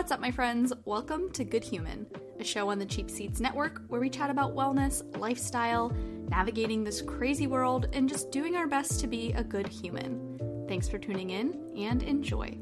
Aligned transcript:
What's 0.00 0.12
up, 0.12 0.20
my 0.20 0.30
friends? 0.30 0.72
Welcome 0.86 1.30
to 1.32 1.44
Good 1.44 1.62
Human, 1.62 2.06
a 2.38 2.42
show 2.42 2.70
on 2.70 2.78
the 2.78 2.86
Cheap 2.86 3.10
Seats 3.10 3.38
Network 3.38 3.82
where 3.88 4.00
we 4.00 4.08
chat 4.08 4.30
about 4.30 4.56
wellness, 4.56 5.04
lifestyle, 5.18 5.90
navigating 6.30 6.82
this 6.82 7.02
crazy 7.02 7.46
world, 7.46 7.86
and 7.92 8.08
just 8.08 8.30
doing 8.32 8.56
our 8.56 8.66
best 8.66 8.98
to 9.00 9.06
be 9.06 9.34
a 9.34 9.44
good 9.44 9.68
human. 9.68 10.64
Thanks 10.66 10.88
for 10.88 10.96
tuning 10.96 11.28
in 11.28 11.70
and 11.76 12.02
enjoy. 12.02 12.56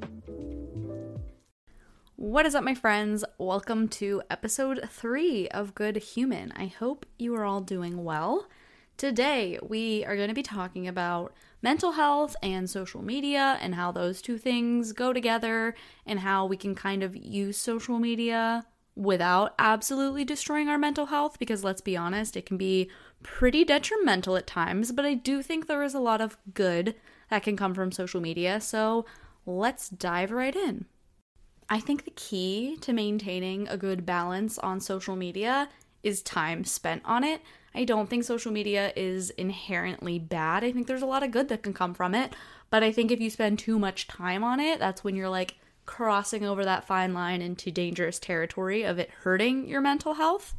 What 2.16 2.44
is 2.44 2.56
up, 2.56 2.64
my 2.64 2.74
friends? 2.74 3.24
Welcome 3.38 3.86
to 3.90 4.20
episode 4.28 4.88
three 4.90 5.46
of 5.50 5.76
Good 5.76 5.96
Human. 5.98 6.52
I 6.56 6.66
hope 6.66 7.06
you 7.20 7.36
are 7.36 7.44
all 7.44 7.60
doing 7.60 8.02
well. 8.02 8.48
Today, 8.98 9.60
we 9.62 10.04
are 10.06 10.16
going 10.16 10.26
to 10.26 10.34
be 10.34 10.42
talking 10.42 10.88
about 10.88 11.32
mental 11.62 11.92
health 11.92 12.34
and 12.42 12.68
social 12.68 13.00
media 13.00 13.56
and 13.60 13.76
how 13.76 13.92
those 13.92 14.20
two 14.20 14.38
things 14.38 14.92
go 14.92 15.12
together 15.12 15.76
and 16.04 16.18
how 16.18 16.44
we 16.44 16.56
can 16.56 16.74
kind 16.74 17.04
of 17.04 17.14
use 17.14 17.56
social 17.56 18.00
media 18.00 18.66
without 18.96 19.54
absolutely 19.56 20.24
destroying 20.24 20.68
our 20.68 20.76
mental 20.76 21.06
health 21.06 21.38
because 21.38 21.62
let's 21.62 21.80
be 21.80 21.96
honest, 21.96 22.36
it 22.36 22.44
can 22.44 22.56
be 22.56 22.90
pretty 23.22 23.64
detrimental 23.64 24.36
at 24.36 24.48
times, 24.48 24.90
but 24.90 25.04
I 25.04 25.14
do 25.14 25.42
think 25.42 25.68
there 25.68 25.84
is 25.84 25.94
a 25.94 26.00
lot 26.00 26.20
of 26.20 26.36
good 26.52 26.96
that 27.30 27.44
can 27.44 27.56
come 27.56 27.74
from 27.74 27.92
social 27.92 28.20
media. 28.20 28.60
So, 28.60 29.06
let's 29.46 29.88
dive 29.88 30.32
right 30.32 30.56
in. 30.56 30.86
I 31.70 31.78
think 31.78 32.04
the 32.04 32.10
key 32.10 32.76
to 32.80 32.92
maintaining 32.92 33.68
a 33.68 33.76
good 33.76 34.04
balance 34.04 34.58
on 34.58 34.80
social 34.80 35.14
media 35.14 35.68
is 36.02 36.22
time 36.22 36.64
spent 36.64 37.02
on 37.04 37.22
it. 37.24 37.42
I 37.78 37.84
don't 37.84 38.10
think 38.10 38.24
social 38.24 38.50
media 38.50 38.92
is 38.96 39.30
inherently 39.30 40.18
bad. 40.18 40.64
I 40.64 40.72
think 40.72 40.88
there's 40.88 41.00
a 41.00 41.06
lot 41.06 41.22
of 41.22 41.30
good 41.30 41.48
that 41.48 41.62
can 41.62 41.72
come 41.72 41.94
from 41.94 42.12
it. 42.12 42.34
But 42.70 42.82
I 42.82 42.90
think 42.90 43.12
if 43.12 43.20
you 43.20 43.30
spend 43.30 43.60
too 43.60 43.78
much 43.78 44.08
time 44.08 44.42
on 44.42 44.58
it, 44.58 44.80
that's 44.80 45.04
when 45.04 45.14
you're 45.14 45.28
like 45.28 45.58
crossing 45.86 46.44
over 46.44 46.64
that 46.64 46.88
fine 46.88 47.14
line 47.14 47.40
into 47.40 47.70
dangerous 47.70 48.18
territory 48.18 48.82
of 48.82 48.98
it 48.98 49.10
hurting 49.22 49.68
your 49.68 49.80
mental 49.80 50.14
health. 50.14 50.56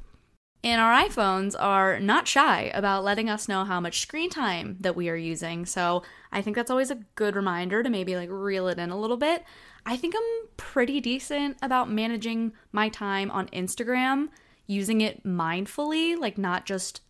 And 0.64 0.80
our 0.80 0.94
iPhones 0.94 1.56
are 1.60 2.00
not 2.00 2.26
shy 2.26 2.72
about 2.74 3.04
letting 3.04 3.30
us 3.30 3.50
know 3.50 3.66
how 3.66 3.82
much 3.82 4.00
screen 4.00 4.30
time 4.30 4.78
that 4.80 4.96
we 4.96 5.10
are 5.10 5.16
using. 5.18 5.66
So 5.66 6.04
I 6.32 6.42
think 6.42 6.56
that's 6.56 6.72
always 6.72 6.90
a 6.90 7.04
good 7.16 7.36
reminder 7.36 7.84
to 7.84 7.90
maybe 7.90 8.16
like 8.16 8.30
reel 8.32 8.70
it 8.70 8.80
in 8.80 8.92
a 8.92 9.00
little 9.00 9.18
bit. 9.18 9.44
I 9.86 9.98
think 9.98 10.16
I'm 10.16 10.48
pretty 10.56 11.02
decent 11.02 11.58
about 11.62 11.92
managing 11.92 12.54
my 12.72 12.88
time 12.88 13.30
on 13.30 13.48
Instagram 13.50 14.30
using 14.68 15.02
it 15.02 15.26
mindfully, 15.26 16.18
like 16.18 16.38
not 16.38 16.66
just 16.66 17.02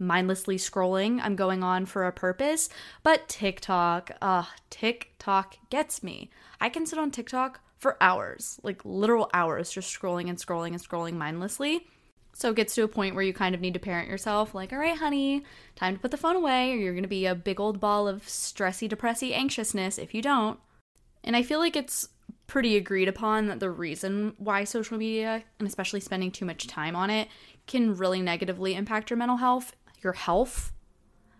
mindlessly 0.00 0.56
scrolling. 0.56 1.20
I'm 1.22 1.36
going 1.36 1.62
on 1.62 1.86
for 1.86 2.06
a 2.06 2.12
purpose. 2.12 2.68
But 3.02 3.28
TikTok, 3.28 4.10
uh, 4.20 4.44
TikTok 4.70 5.56
gets 5.70 6.02
me. 6.02 6.30
I 6.60 6.68
can 6.68 6.86
sit 6.86 6.98
on 6.98 7.10
TikTok 7.10 7.60
for 7.78 7.96
hours, 8.02 8.58
like 8.62 8.84
literal 8.84 9.30
hours, 9.32 9.70
just 9.70 9.96
scrolling 9.96 10.28
and 10.28 10.38
scrolling 10.38 10.68
and 10.68 10.82
scrolling 10.82 11.14
mindlessly. 11.14 11.86
So 12.32 12.50
it 12.50 12.56
gets 12.56 12.74
to 12.74 12.84
a 12.84 12.88
point 12.88 13.14
where 13.14 13.24
you 13.24 13.32
kind 13.32 13.54
of 13.54 13.60
need 13.60 13.74
to 13.74 13.80
parent 13.80 14.08
yourself, 14.08 14.54
like, 14.54 14.72
all 14.72 14.78
right, 14.78 14.96
honey, 14.96 15.44
time 15.76 15.94
to 15.94 16.00
put 16.00 16.10
the 16.10 16.16
phone 16.16 16.36
away, 16.36 16.72
or 16.72 16.76
you're 16.76 16.94
gonna 16.94 17.08
be 17.08 17.26
a 17.26 17.34
big 17.34 17.60
old 17.60 17.80
ball 17.80 18.06
of 18.06 18.22
stressy, 18.22 18.88
depressy 18.88 19.34
anxiousness 19.34 19.98
if 19.98 20.14
you 20.14 20.22
don't. 20.22 20.58
And 21.24 21.36
I 21.36 21.42
feel 21.42 21.58
like 21.58 21.76
it's 21.76 22.08
pretty 22.46 22.76
agreed 22.76 23.08
upon 23.08 23.46
that 23.46 23.60
the 23.60 23.70
reason 23.70 24.34
why 24.38 24.64
social 24.64 24.98
media, 24.98 25.44
and 25.58 25.68
especially 25.68 26.00
spending 26.00 26.30
too 26.30 26.44
much 26.44 26.66
time 26.66 26.96
on 26.96 27.10
it, 27.10 27.28
can 27.66 27.94
really 27.94 28.22
negatively 28.22 28.74
impact 28.74 29.10
your 29.10 29.16
mental 29.16 29.36
health, 29.36 29.74
your 30.02 30.12
health, 30.12 30.72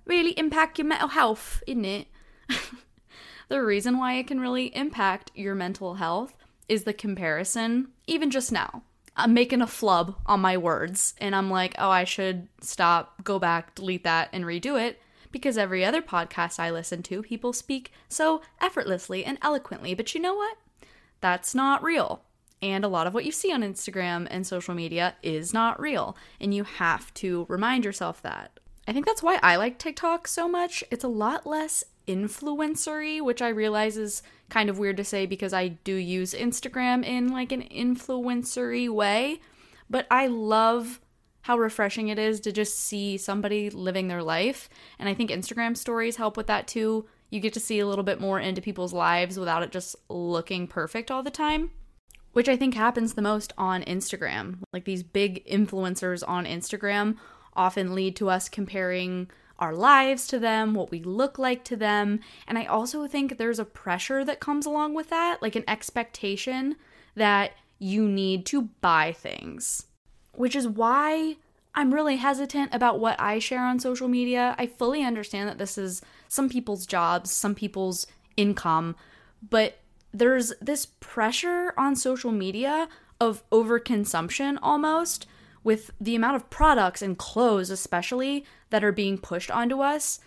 really 0.04 0.38
impact 0.38 0.78
your 0.78 0.86
mental 0.86 1.08
health, 1.08 1.62
isn't 1.66 1.84
it? 1.84 2.06
the 3.48 3.62
reason 3.62 3.98
why 3.98 4.14
it 4.14 4.26
can 4.26 4.40
really 4.40 4.74
impact 4.76 5.30
your 5.34 5.54
mental 5.54 5.94
health 5.94 6.36
is 6.68 6.84
the 6.84 6.92
comparison, 6.92 7.88
even 8.06 8.30
just 8.30 8.52
now. 8.52 8.82
I'm 9.16 9.34
making 9.34 9.60
a 9.60 9.66
flub 9.66 10.16
on 10.24 10.40
my 10.40 10.56
words, 10.56 11.14
and 11.18 11.34
I'm 11.34 11.50
like, 11.50 11.74
oh, 11.78 11.90
I 11.90 12.04
should 12.04 12.48
stop, 12.60 13.22
go 13.24 13.38
back, 13.38 13.74
delete 13.74 14.04
that, 14.04 14.30
and 14.32 14.44
redo 14.44 14.80
it 14.80 15.00
because 15.32 15.58
every 15.58 15.84
other 15.84 16.02
podcast 16.02 16.58
I 16.58 16.70
listen 16.70 17.02
to, 17.04 17.22
people 17.22 17.52
speak 17.52 17.92
so 18.08 18.42
effortlessly 18.60 19.24
and 19.24 19.38
eloquently. 19.42 19.94
But 19.94 20.14
you 20.14 20.20
know 20.20 20.34
what? 20.34 20.56
That's 21.20 21.54
not 21.54 21.82
real. 21.82 22.22
And 22.62 22.84
a 22.84 22.88
lot 22.88 23.06
of 23.06 23.14
what 23.14 23.24
you 23.24 23.32
see 23.32 23.52
on 23.52 23.62
Instagram 23.62 24.26
and 24.30 24.46
social 24.46 24.74
media 24.74 25.16
is 25.22 25.54
not 25.54 25.80
real. 25.80 26.16
And 26.40 26.52
you 26.54 26.64
have 26.64 27.12
to 27.14 27.46
remind 27.48 27.84
yourself 27.84 28.20
that. 28.22 28.60
I 28.86 28.92
think 28.92 29.06
that's 29.06 29.22
why 29.22 29.38
I 29.42 29.56
like 29.56 29.78
TikTok 29.78 30.26
so 30.26 30.48
much. 30.48 30.84
It's 30.90 31.04
a 31.04 31.08
lot 31.08 31.46
less 31.46 31.84
influencery, 32.06 33.22
which 33.22 33.40
I 33.40 33.48
realize 33.48 33.96
is 33.96 34.22
kind 34.48 34.68
of 34.68 34.78
weird 34.78 34.96
to 34.98 35.04
say 35.04 35.26
because 35.26 35.52
I 35.52 35.68
do 35.68 35.94
use 35.94 36.34
Instagram 36.34 37.04
in 37.04 37.28
like 37.28 37.52
an 37.52 37.62
influencery 37.62 38.88
way. 38.88 39.40
But 39.88 40.06
I 40.10 40.26
love 40.26 41.00
how 41.42 41.56
refreshing 41.56 42.08
it 42.08 42.18
is 42.18 42.40
to 42.40 42.52
just 42.52 42.78
see 42.78 43.16
somebody 43.16 43.70
living 43.70 44.08
their 44.08 44.22
life. 44.22 44.68
And 44.98 45.08
I 45.08 45.14
think 45.14 45.30
Instagram 45.30 45.76
stories 45.76 46.16
help 46.16 46.36
with 46.36 46.48
that 46.48 46.66
too 46.66 47.06
you 47.30 47.40
get 47.40 47.52
to 47.54 47.60
see 47.60 47.78
a 47.78 47.86
little 47.86 48.04
bit 48.04 48.20
more 48.20 48.40
into 48.40 48.60
people's 48.60 48.92
lives 48.92 49.38
without 49.38 49.62
it 49.62 49.70
just 49.70 49.96
looking 50.08 50.66
perfect 50.66 51.10
all 51.10 51.22
the 51.22 51.30
time, 51.30 51.70
which 52.32 52.48
I 52.48 52.56
think 52.56 52.74
happens 52.74 53.14
the 53.14 53.22
most 53.22 53.52
on 53.58 53.82
Instagram. 53.82 54.58
Like 54.72 54.84
these 54.84 55.02
big 55.02 55.44
influencers 55.46 56.22
on 56.26 56.46
Instagram 56.46 57.16
often 57.54 57.94
lead 57.94 58.16
to 58.16 58.30
us 58.30 58.48
comparing 58.48 59.30
our 59.58 59.74
lives 59.74 60.26
to 60.28 60.38
them, 60.38 60.74
what 60.74 60.90
we 60.90 61.02
look 61.02 61.38
like 61.38 61.64
to 61.64 61.76
them. 61.76 62.20
And 62.48 62.56
I 62.56 62.64
also 62.64 63.06
think 63.06 63.36
there's 63.36 63.58
a 63.58 63.64
pressure 63.64 64.24
that 64.24 64.40
comes 64.40 64.64
along 64.64 64.94
with 64.94 65.10
that, 65.10 65.42
like 65.42 65.54
an 65.54 65.64
expectation 65.68 66.76
that 67.14 67.52
you 67.78 68.08
need 68.08 68.46
to 68.46 68.62
buy 68.80 69.12
things, 69.12 69.86
which 70.34 70.56
is 70.56 70.66
why 70.66 71.36
I'm 71.74 71.92
really 71.94 72.16
hesitant 72.16 72.74
about 72.74 73.00
what 73.00 73.20
I 73.20 73.38
share 73.38 73.64
on 73.64 73.78
social 73.78 74.08
media. 74.08 74.54
I 74.58 74.66
fully 74.66 75.02
understand 75.04 75.48
that 75.48 75.58
this 75.58 75.76
is 75.76 76.02
some 76.28 76.48
people's 76.48 76.86
jobs, 76.86 77.30
some 77.30 77.54
people's 77.54 78.06
income, 78.36 78.96
but 79.48 79.78
there's 80.12 80.52
this 80.60 80.86
pressure 80.86 81.72
on 81.76 81.96
social 81.96 82.32
media 82.32 82.88
of 83.20 83.48
overconsumption 83.50 84.58
almost 84.62 85.26
with 85.62 85.90
the 86.00 86.14
amount 86.14 86.36
of 86.36 86.50
products 86.50 87.02
and 87.02 87.18
clothes, 87.18 87.70
especially, 87.70 88.44
that 88.70 88.82
are 88.82 88.92
being 88.92 89.18
pushed 89.18 89.50
onto 89.50 89.80
us. 89.80 90.20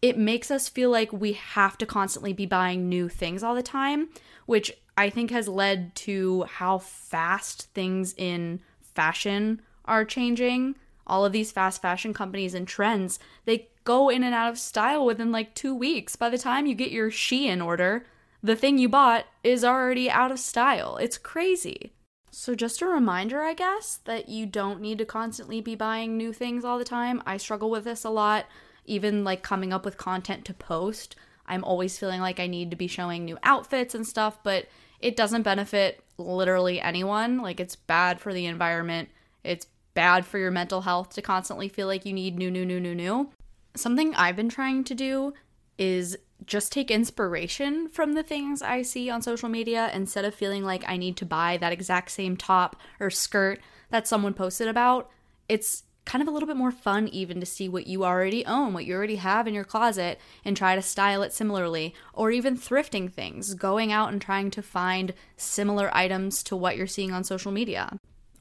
It 0.00 0.18
makes 0.18 0.50
us 0.50 0.68
feel 0.68 0.90
like 0.90 1.12
we 1.12 1.34
have 1.34 1.78
to 1.78 1.86
constantly 1.86 2.32
be 2.32 2.46
buying 2.46 2.88
new 2.88 3.08
things 3.08 3.42
all 3.42 3.54
the 3.54 3.62
time, 3.62 4.08
which 4.46 4.72
I 4.96 5.08
think 5.08 5.30
has 5.30 5.46
led 5.46 5.94
to 5.96 6.42
how 6.42 6.78
fast 6.78 7.72
things 7.74 8.14
in 8.18 8.60
fashion 8.80 9.62
are 9.84 10.04
changing 10.04 10.74
all 11.06 11.24
of 11.24 11.32
these 11.32 11.52
fast 11.52 11.82
fashion 11.82 12.14
companies 12.14 12.54
and 12.54 12.66
trends, 12.66 13.18
they 13.44 13.68
go 13.84 14.08
in 14.08 14.22
and 14.22 14.34
out 14.34 14.50
of 14.50 14.58
style 14.58 15.04
within 15.04 15.32
like 15.32 15.54
two 15.54 15.74
weeks. 15.74 16.16
By 16.16 16.30
the 16.30 16.38
time 16.38 16.66
you 16.66 16.74
get 16.74 16.90
your 16.90 17.10
Shein 17.10 17.64
order, 17.64 18.06
the 18.42 18.56
thing 18.56 18.78
you 18.78 18.88
bought 18.88 19.26
is 19.44 19.64
already 19.64 20.10
out 20.10 20.32
of 20.32 20.38
style. 20.38 20.96
It's 20.96 21.18
crazy. 21.18 21.92
So, 22.30 22.54
just 22.54 22.80
a 22.80 22.86
reminder, 22.86 23.42
I 23.42 23.52
guess, 23.52 23.98
that 24.04 24.28
you 24.28 24.46
don't 24.46 24.80
need 24.80 24.98
to 24.98 25.04
constantly 25.04 25.60
be 25.60 25.74
buying 25.74 26.16
new 26.16 26.32
things 26.32 26.64
all 26.64 26.78
the 26.78 26.84
time. 26.84 27.22
I 27.26 27.36
struggle 27.36 27.70
with 27.70 27.84
this 27.84 28.04
a 28.04 28.10
lot, 28.10 28.46
even 28.86 29.22
like 29.22 29.42
coming 29.42 29.72
up 29.72 29.84
with 29.84 29.98
content 29.98 30.46
to 30.46 30.54
post. 30.54 31.14
I'm 31.46 31.62
always 31.62 31.98
feeling 31.98 32.20
like 32.20 32.40
I 32.40 32.46
need 32.46 32.70
to 32.70 32.76
be 32.76 32.86
showing 32.86 33.24
new 33.24 33.38
outfits 33.42 33.94
and 33.94 34.06
stuff, 34.06 34.42
but 34.42 34.66
it 34.98 35.14
doesn't 35.14 35.42
benefit 35.42 36.02
literally 36.16 36.80
anyone. 36.80 37.38
Like, 37.38 37.60
it's 37.60 37.76
bad 37.76 38.18
for 38.18 38.32
the 38.32 38.46
environment, 38.46 39.10
it's 39.44 39.66
bad 39.92 40.24
for 40.24 40.38
your 40.38 40.50
mental 40.50 40.80
health 40.80 41.10
to 41.10 41.22
constantly 41.22 41.68
feel 41.68 41.86
like 41.86 42.06
you 42.06 42.14
need 42.14 42.38
new, 42.38 42.50
new, 42.50 42.64
new, 42.64 42.80
new, 42.80 42.94
new. 42.94 43.30
Something 43.76 44.14
I've 44.14 44.36
been 44.36 44.48
trying 44.48 44.84
to 44.84 44.94
do 44.94 45.34
is 45.76 46.16
just 46.46 46.72
take 46.72 46.90
inspiration 46.90 47.88
from 47.88 48.14
the 48.14 48.22
things 48.22 48.62
I 48.62 48.82
see 48.82 49.10
on 49.10 49.22
social 49.22 49.48
media 49.48 49.90
instead 49.92 50.24
of 50.24 50.34
feeling 50.34 50.64
like 50.64 50.84
I 50.86 50.96
need 50.96 51.16
to 51.18 51.26
buy 51.26 51.56
that 51.58 51.72
exact 51.72 52.10
same 52.10 52.36
top 52.36 52.76
or 53.00 53.10
skirt 53.10 53.60
that 53.90 54.06
someone 54.08 54.34
posted 54.34 54.68
about. 54.68 55.10
It's 55.48 55.84
kind 56.04 56.20
of 56.20 56.28
a 56.28 56.30
little 56.30 56.46
bit 56.46 56.56
more 56.56 56.72
fun 56.72 57.08
even 57.08 57.38
to 57.40 57.46
see 57.46 57.68
what 57.68 57.86
you 57.86 58.04
already 58.04 58.44
own, 58.44 58.72
what 58.72 58.84
you 58.84 58.94
already 58.94 59.16
have 59.16 59.46
in 59.46 59.54
your 59.54 59.64
closet, 59.64 60.18
and 60.44 60.56
try 60.56 60.74
to 60.74 60.82
style 60.82 61.22
it 61.22 61.32
similarly. 61.32 61.94
Or 62.12 62.30
even 62.30 62.56
thrifting 62.56 63.10
things, 63.10 63.54
going 63.54 63.92
out 63.92 64.12
and 64.12 64.20
trying 64.20 64.50
to 64.52 64.62
find 64.62 65.14
similar 65.36 65.94
items 65.96 66.42
to 66.44 66.56
what 66.56 66.76
you're 66.76 66.86
seeing 66.86 67.12
on 67.12 67.24
social 67.24 67.52
media. 67.52 67.96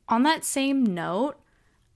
On 0.07 0.23
that 0.23 0.43
same 0.43 0.83
note, 0.83 1.37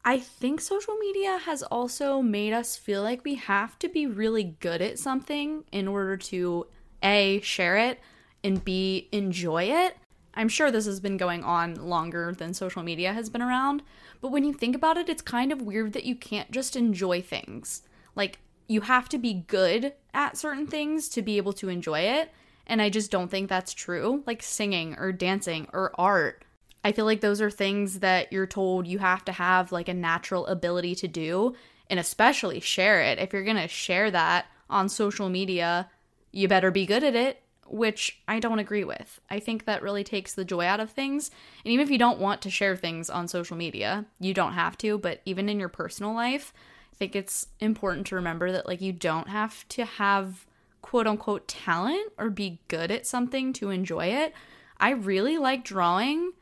I 0.07 0.19
think 0.19 0.61
social 0.61 0.93
media 0.97 1.39
has 1.45 1.63
also 1.63 2.21
made 2.21 2.53
us 2.53 2.77
feel 2.77 3.01
like 3.01 3.25
we 3.25 3.35
have 3.35 3.79
to 3.79 3.89
be 3.89 4.05
really 4.05 4.43
good 4.43 4.79
at 4.79 4.99
something 4.99 5.63
in 5.71 5.87
order 5.87 6.15
to 6.15 6.67
A, 7.01 7.41
share 7.41 7.75
it, 7.77 7.99
and 8.43 8.63
B, 8.63 9.09
enjoy 9.11 9.63
it. 9.63 9.97
I'm 10.35 10.47
sure 10.47 10.69
this 10.69 10.85
has 10.85 10.99
been 10.99 11.17
going 11.17 11.43
on 11.43 11.73
longer 11.73 12.35
than 12.37 12.53
social 12.53 12.83
media 12.83 13.13
has 13.13 13.31
been 13.31 13.41
around, 13.41 13.81
but 14.21 14.31
when 14.31 14.43
you 14.43 14.53
think 14.53 14.75
about 14.75 14.97
it, 14.97 15.09
it's 15.09 15.23
kind 15.23 15.51
of 15.51 15.63
weird 15.63 15.93
that 15.93 16.03
you 16.03 16.15
can't 16.15 16.51
just 16.51 16.75
enjoy 16.75 17.23
things. 17.23 17.81
Like, 18.15 18.37
you 18.67 18.81
have 18.81 19.09
to 19.09 19.17
be 19.17 19.45
good 19.47 19.93
at 20.13 20.37
certain 20.37 20.67
things 20.67 21.09
to 21.09 21.23
be 21.23 21.37
able 21.37 21.53
to 21.53 21.69
enjoy 21.69 22.01
it, 22.01 22.31
and 22.67 22.79
I 22.79 22.89
just 22.89 23.09
don't 23.09 23.31
think 23.31 23.49
that's 23.49 23.73
true. 23.73 24.23
Like 24.27 24.43
singing 24.43 24.95
or 24.99 25.11
dancing 25.11 25.67
or 25.73 25.91
art 25.99 26.44
I 26.85 26.91
feel 26.91 27.05
like 27.05 27.21
those 27.21 27.41
are 27.41 27.49
things 27.49 28.01
that 28.01 28.31
you're 28.31 28.45
told 28.45 28.85
you 28.85 28.99
have 28.99 29.25
to 29.25 29.31
have 29.31 29.71
like 29.71 29.89
a 29.89 29.93
natural 29.93 30.45
ability 30.45 30.93
to 30.97 31.07
do, 31.07 31.55
and 31.89 31.99
especially 31.99 32.59
share 32.59 33.01
it. 33.01 33.17
If 33.17 33.33
you're 33.33 33.43
going 33.43 33.57
to 33.57 33.67
share 33.67 34.11
that 34.11 34.45
on 34.69 34.87
social 34.87 35.27
media, 35.27 35.89
you 36.31 36.47
better 36.47 36.69
be 36.69 36.85
good 36.85 37.03
at 37.03 37.15
it, 37.15 37.41
which 37.65 38.19
I 38.27 38.39
don't 38.39 38.59
agree 38.59 38.83
with. 38.83 39.19
I 39.31 39.39
think 39.39 39.65
that 39.65 39.81
really 39.81 40.03
takes 40.03 40.35
the 40.35 40.45
joy 40.45 40.67
out 40.67 40.79
of 40.79 40.91
things. 40.91 41.31
And 41.63 41.71
even 41.71 41.83
if 41.83 41.89
you 41.89 41.97
don't 41.97 42.19
want 42.19 42.43
to 42.43 42.51
share 42.51 42.75
things 42.75 43.09
on 43.09 43.27
social 43.27 43.57
media, 43.57 44.05
you 44.19 44.35
don't 44.35 44.53
have 44.53 44.77
to, 44.77 44.99
but 44.99 45.21
even 45.25 45.49
in 45.49 45.59
your 45.59 45.69
personal 45.69 46.13
life, 46.13 46.53
I 46.93 46.95
think 46.97 47.15
it's 47.15 47.47
important 47.59 48.05
to 48.07 48.15
remember 48.15 48.51
that 48.51 48.67
like 48.67 48.81
you 48.81 48.93
don't 48.93 49.29
have 49.29 49.67
to 49.69 49.85
have 49.85 50.45
quote 50.83 51.07
unquote 51.07 51.47
talent 51.47 52.13
or 52.19 52.29
be 52.29 52.59
good 52.67 52.91
at 52.91 53.07
something 53.07 53.53
to 53.53 53.71
enjoy 53.71 54.05
it. 54.05 54.35
I 54.79 54.91
really 54.91 55.39
like 55.39 55.63
drawing 55.63 56.33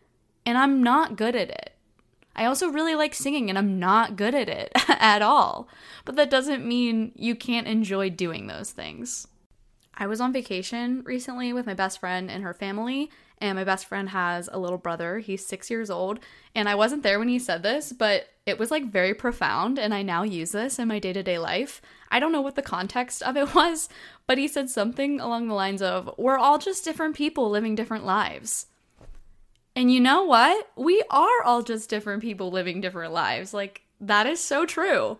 and 0.45 0.57
I'm 0.57 0.83
not 0.83 1.15
good 1.15 1.35
at 1.35 1.49
it. 1.49 1.73
I 2.35 2.45
also 2.45 2.69
really 2.69 2.95
like 2.95 3.13
singing 3.13 3.49
and 3.49 3.57
I'm 3.57 3.79
not 3.79 4.15
good 4.15 4.33
at 4.33 4.49
it 4.49 4.71
at 4.87 5.21
all. 5.21 5.67
But 6.05 6.15
that 6.15 6.29
doesn't 6.29 6.65
mean 6.65 7.11
you 7.15 7.35
can't 7.35 7.67
enjoy 7.67 8.09
doing 8.09 8.47
those 8.47 8.71
things. 8.71 9.27
I 9.95 10.07
was 10.07 10.19
on 10.19 10.33
vacation 10.33 11.03
recently 11.05 11.53
with 11.53 11.67
my 11.67 11.75
best 11.75 11.99
friend 11.99 12.31
and 12.31 12.43
her 12.43 12.53
family, 12.53 13.11
and 13.37 13.55
my 13.55 13.63
best 13.63 13.85
friend 13.85 14.09
has 14.09 14.49
a 14.51 14.57
little 14.57 14.79
brother. 14.79 15.19
He's 15.19 15.45
six 15.45 15.69
years 15.69 15.91
old. 15.91 16.19
And 16.55 16.67
I 16.67 16.73
wasn't 16.75 17.03
there 17.03 17.19
when 17.19 17.27
he 17.27 17.37
said 17.37 17.61
this, 17.61 17.93
but 17.93 18.27
it 18.45 18.57
was 18.57 18.71
like 18.71 18.91
very 18.91 19.13
profound, 19.13 19.77
and 19.77 19.93
I 19.93 20.01
now 20.01 20.23
use 20.23 20.51
this 20.51 20.79
in 20.79 20.87
my 20.87 20.97
day 20.97 21.13
to 21.13 21.21
day 21.21 21.37
life. 21.37 21.81
I 22.09 22.19
don't 22.19 22.31
know 22.31 22.41
what 22.41 22.55
the 22.55 22.61
context 22.63 23.21
of 23.21 23.37
it 23.37 23.53
was, 23.55 23.87
but 24.25 24.39
he 24.39 24.47
said 24.47 24.69
something 24.69 25.19
along 25.19 25.47
the 25.47 25.53
lines 25.53 25.81
of, 25.81 26.09
We're 26.17 26.39
all 26.39 26.57
just 26.57 26.83
different 26.83 27.15
people 27.15 27.49
living 27.49 27.75
different 27.75 28.05
lives. 28.05 28.65
And 29.75 29.91
you 29.91 29.99
know 29.99 30.23
what? 30.23 30.69
We 30.75 31.03
are 31.09 31.43
all 31.43 31.63
just 31.63 31.89
different 31.89 32.21
people 32.21 32.51
living 32.51 32.79
different 32.79 33.13
lives. 33.13 33.53
Like, 33.53 33.81
that 33.99 34.27
is 34.27 34.39
so 34.39 34.65
true. 34.65 35.17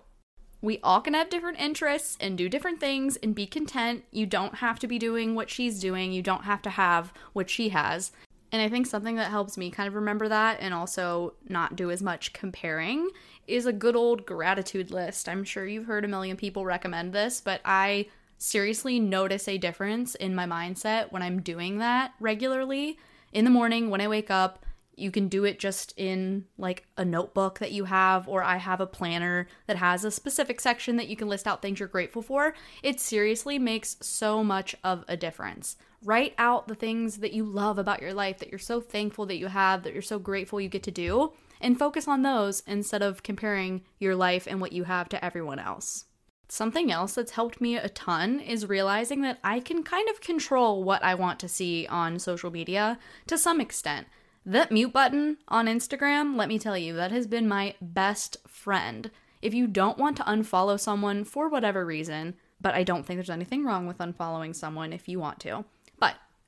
We 0.61 0.79
all 0.83 1.01
can 1.01 1.13
have 1.13 1.29
different 1.29 1.59
interests 1.59 2.17
and 2.21 2.38
do 2.38 2.47
different 2.47 2.79
things 2.79 3.17
and 3.17 3.35
be 3.35 3.45
content. 3.45 4.03
You 4.11 4.25
don't 4.25 4.55
have 4.55 4.79
to 4.79 4.88
be 4.88 5.00
doing 5.00 5.35
what 5.35 5.50
she's 5.50 5.79
doing, 5.79 6.13
you 6.13 6.21
don't 6.21 6.45
have 6.45 6.61
to 6.61 6.69
have 6.69 7.11
what 7.33 7.50
she 7.50 7.69
has. 7.69 8.11
And 8.51 8.61
I 8.61 8.69
think 8.69 8.85
something 8.85 9.15
that 9.15 9.31
helps 9.31 9.57
me 9.57 9.71
kind 9.71 9.88
of 9.88 9.95
remember 9.95 10.29
that 10.29 10.59
and 10.59 10.73
also 10.73 11.33
not 11.49 11.75
do 11.75 11.89
as 11.89 12.03
much 12.03 12.33
comparing 12.33 13.09
is 13.47 13.65
a 13.65 13.73
good 13.73 13.95
old 13.95 14.27
gratitude 14.27 14.91
list. 14.91 15.27
I'm 15.27 15.44
sure 15.44 15.65
you've 15.65 15.88
heard 15.88 16.06
a 16.06 16.07
million 16.07 16.38
people 16.38 16.63
recommend 16.63 17.13
this, 17.13 17.41
but 17.41 17.61
I 17.65 18.06
seriously 18.38 18.99
notice 18.99 19.47
a 19.47 19.57
difference 19.57 20.13
in 20.15 20.35
my 20.35 20.45
mindset 20.45 21.11
when 21.11 21.23
I'm 21.23 21.41
doing 21.41 21.79
that 21.79 22.13
regularly 22.19 22.99
in 23.33 23.45
the 23.45 23.51
morning 23.51 23.89
when 23.89 24.01
I 24.01 24.07
wake 24.07 24.31
up. 24.31 24.65
You 24.95 25.09
can 25.09 25.27
do 25.27 25.44
it 25.44 25.57
just 25.57 25.91
in 25.97 26.45
like 26.56 26.85
a 26.97 27.03
notebook 27.03 27.57
that 27.57 27.71
you 27.71 27.85
have, 27.85 28.27
or 28.27 28.44
I 28.44 28.57
have 28.57 28.80
a 28.80 28.85
planner 28.85 29.47
that 29.65 29.77
has 29.77 30.06
a 30.06 30.12
specific 30.12 30.62
section 30.62 30.97
that 30.97 31.07
you 31.07 31.15
can 31.15 31.27
list 31.27 31.47
out 31.47 31.63
things 31.63 31.80
you're 31.80 31.89
grateful 31.89 32.21
for. 32.21 32.53
It 32.83 33.00
seriously 33.00 33.57
makes 33.57 33.97
so 34.01 34.44
much 34.44 34.75
of 34.83 35.03
a 35.07 35.18
difference. 35.18 35.77
Write 36.03 36.35
out 36.38 36.68
the 36.68 36.75
things 36.75 37.18
that 37.18 37.33
you 37.33 37.44
love 37.44 37.80
about 37.80 38.03
your 38.03 38.13
life, 38.13 38.38
that 38.38 38.51
you're 38.51 38.59
so 38.59 38.80
thankful 38.81 39.25
that 39.25 39.38
you 39.38 39.47
have, 39.47 39.81
that 39.81 39.94
you're 39.94 40.01
so 40.03 40.19
grateful 40.19 40.62
you 40.62 40.69
get 40.69 40.83
to 40.83 40.91
do, 40.91 41.33
and 41.59 41.80
focus 41.80 42.07
on 42.07 42.21
those 42.21 42.62
instead 42.68 43.01
of 43.01 43.24
comparing 43.24 43.81
your 44.00 44.15
life 44.15 44.45
and 44.47 44.62
what 44.62 44.74
you 44.74 44.83
have 44.83 45.09
to 45.09 45.25
everyone 45.25 45.59
else. 45.59 46.06
Something 46.48 46.92
else 46.92 47.16
that's 47.16 47.31
helped 47.31 47.60
me 47.62 47.78
a 47.78 47.90
ton 47.90 48.40
is 48.40 48.68
realizing 48.68 49.22
that 49.22 49.40
I 49.44 49.60
can 49.60 49.84
kind 49.84 50.07
of 50.10 50.22
control 50.22 50.84
what 50.84 51.04
I 51.04 51.16
want 51.16 51.40
to 51.40 51.48
see 51.48 51.88
on 51.88 52.19
social 52.19 52.51
media 52.51 53.00
to 53.28 53.38
some 53.38 53.60
extent. 53.60 54.07
That 54.45 54.72
mute 54.72 54.94
button 54.94 55.38
on 55.48 55.68
Instagram, 55.68 56.36
let 56.36 56.50
me 56.50 56.60
tell 56.60 56.78
you, 56.78 56.94
that 56.94 57.12
has 57.12 57.28
been 57.28 57.48
my 57.48 57.75
best 57.81 58.38
friend. 58.48 59.10
If 59.42 59.54
you 59.54 59.68
don't 59.68 59.98
want 59.98 60.18
to 60.18 60.24
unfollow 60.24 60.80
someone 60.80 61.24
for 61.24 61.50
whatever 61.50 61.86
reason, 61.86 62.36
but 62.62 62.74
I 62.74 62.84
don't 62.84 63.06
think 63.06 63.18
there's 63.18 63.30
anything 63.30 63.66
wrong 63.66 63.88
with 63.88 63.98
unfollowing 63.98 64.56
someone 64.56 64.94
if 64.94 65.07
you 65.07 65.19
want 65.19 65.40
to. 65.42 65.66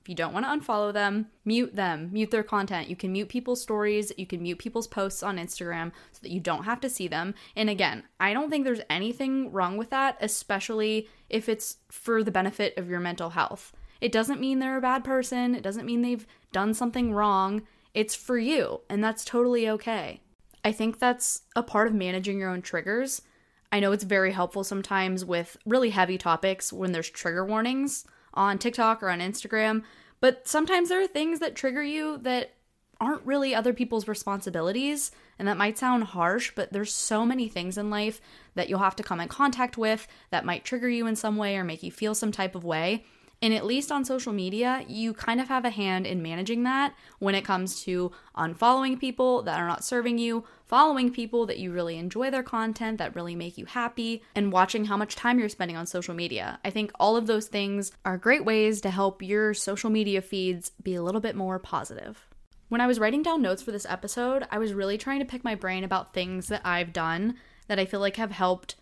If 0.06 0.10
you 0.10 0.14
don't 0.14 0.34
want 0.34 0.46
to 0.46 0.52
unfollow 0.52 0.94
them, 0.94 1.30
mute 1.46 1.76
them, 1.76 2.12
mute 2.14 2.30
their 2.30 2.44
content. 2.44 2.88
You 2.88 2.96
can 2.96 3.12
mute 3.12 3.28
people's 3.28 3.60
stories, 3.60 4.12
you 4.18 4.28
can 4.28 4.44
mute 4.44 4.60
people's 4.60 4.86
posts 4.86 5.24
on 5.24 5.40
Instagram 5.40 5.92
so 6.12 6.20
that 6.22 6.30
you 6.30 6.40
don't 6.40 6.66
have 6.66 6.80
to 6.82 6.92
see 6.92 7.08
them. 7.08 7.34
And 7.56 7.72
again, 7.72 8.04
I 8.20 8.32
don't 8.32 8.52
think 8.52 8.66
there's 8.66 8.82
anything 8.88 9.52
wrong 9.52 9.78
with 9.78 9.90
that, 9.90 10.18
especially 10.22 11.10
if 11.28 11.50
it's 11.50 11.78
for 11.90 12.24
the 12.24 12.30
benefit 12.30 12.78
of 12.78 12.88
your 12.88 13.00
mental 13.00 13.32
health. 13.32 13.74
It 14.00 14.12
doesn't 14.12 14.40
mean 14.40 14.60
they're 14.60 14.78
a 14.78 14.82
bad 14.82 15.04
person, 15.04 15.56
it 15.56 15.64
doesn't 15.64 15.88
mean 15.88 16.04
they've 16.04 16.28
done 16.52 16.76
something 16.76 17.12
wrong. 17.12 17.64
It's 17.96 18.14
for 18.14 18.38
you, 18.38 18.82
and 18.92 19.04
that's 19.04 19.26
totally 19.26 19.68
okay. 19.70 20.22
I 20.64 20.72
think 20.72 21.00
that's 21.00 21.42
a 21.56 21.64
part 21.64 21.88
of 21.88 21.96
managing 21.96 22.38
your 22.38 22.52
own 22.52 22.62
triggers. 22.62 23.24
I 23.72 23.80
know 23.80 23.92
it's 23.92 24.04
very 24.04 24.34
helpful 24.34 24.64
sometimes 24.64 25.26
with 25.26 25.58
really 25.66 25.90
heavy 25.90 26.20
topics 26.20 26.72
when 26.72 26.92
there's 26.92 27.10
trigger 27.10 27.44
warnings 27.44 28.06
on 28.36 28.58
TikTok 28.58 29.02
or 29.02 29.10
on 29.10 29.20
Instagram. 29.20 29.84
But 30.20 30.48
sometimes 30.48 30.90
there 30.90 31.02
are 31.02 31.08
things 31.08 31.40
that 31.40 31.56
trigger 31.56 31.84
you 31.84 32.18
that 32.20 32.54
aren't 33.00 33.26
really 33.26 33.54
other 33.54 33.74
people's 33.74 34.08
responsibilities. 34.08 35.12
And 35.38 35.48
that 35.48 35.58
might 35.58 35.78
sound 35.78 36.06
harsh, 36.06 36.52
but 36.56 36.72
there's 36.72 36.94
so 36.94 37.26
many 37.26 37.50
things 37.50 37.78
in 37.78 37.90
life 37.90 38.22
that 38.56 38.70
you'll 38.70 38.80
have 38.80 38.96
to 38.96 39.04
come 39.04 39.20
in 39.20 39.28
contact 39.28 39.78
with 39.78 40.08
that 40.30 40.46
might 40.46 40.64
trigger 40.64 40.90
you 40.90 41.06
in 41.08 41.16
some 41.16 41.36
way 41.36 41.58
or 41.58 41.64
make 41.64 41.84
you 41.84 41.92
feel 41.92 42.16
some 42.16 42.32
type 42.32 42.56
of 42.56 42.64
way. 42.64 43.06
And 43.42 43.54
at 43.54 43.66
least 43.66 43.92
on 43.92 44.06
social 44.06 44.34
media, 44.34 44.86
you 44.88 45.14
kind 45.14 45.40
of 45.40 45.48
have 45.50 45.66
a 45.66 45.70
hand 45.70 46.08
in 46.08 46.22
managing 46.22 46.64
that 46.64 46.96
when 47.20 47.36
it 47.36 47.46
comes 47.46 47.84
to 47.84 48.12
unfollowing 48.36 49.00
people 49.00 49.44
that 49.44 49.60
are 49.60 49.68
not 49.68 49.84
serving 49.84 50.18
you, 50.18 50.46
following 50.66 51.12
people 51.12 51.46
that 51.46 51.60
you 51.60 51.72
really 51.72 51.98
enjoy 51.98 52.32
their 52.32 52.44
content, 52.44 52.98
that 52.98 53.16
really 53.16 53.36
make 53.36 53.58
you 53.58 53.66
happy, 53.66 54.24
and 54.36 54.52
watching 54.52 54.86
how 54.86 54.98
much 54.98 55.16
time 55.16 55.38
you're 55.38 55.50
spending 55.50 55.78
on 55.78 55.86
social 55.86 56.16
media. 56.16 56.60
I 56.64 56.70
think 56.70 56.92
all 57.00 57.18
of 57.18 57.28
those 57.28 57.48
things 57.48 57.92
are 58.04 58.18
great 58.18 58.46
ways 58.46 58.82
to 58.82 58.90
help 58.90 59.22
your 59.22 59.54
social 59.54 59.90
media 59.90 60.22
feeds 60.22 60.72
be 60.82 60.96
a 60.96 61.04
little 61.04 61.22
bit 61.22 61.36
more 61.36 61.60
positive. 61.60 62.26
When 62.70 62.82
I 62.82 62.88
was 62.88 63.00
writing 63.00 63.22
down 63.22 63.42
notes 63.44 63.62
for 63.62 63.72
this 63.72 63.86
episode, 63.88 64.48
I 64.50 64.58
was 64.58 64.74
really 64.74 64.98
trying 64.98 65.20
to 65.20 65.26
pick 65.26 65.44
my 65.44 65.54
brain 65.54 65.84
about 65.84 66.14
things 66.14 66.48
that 66.48 66.62
I've 66.66 66.94
done 66.94 67.36
that 67.68 67.80
I 67.80 67.86
feel 67.86 68.00
like 68.00 68.16
have 68.16 68.32
helped 68.32 68.76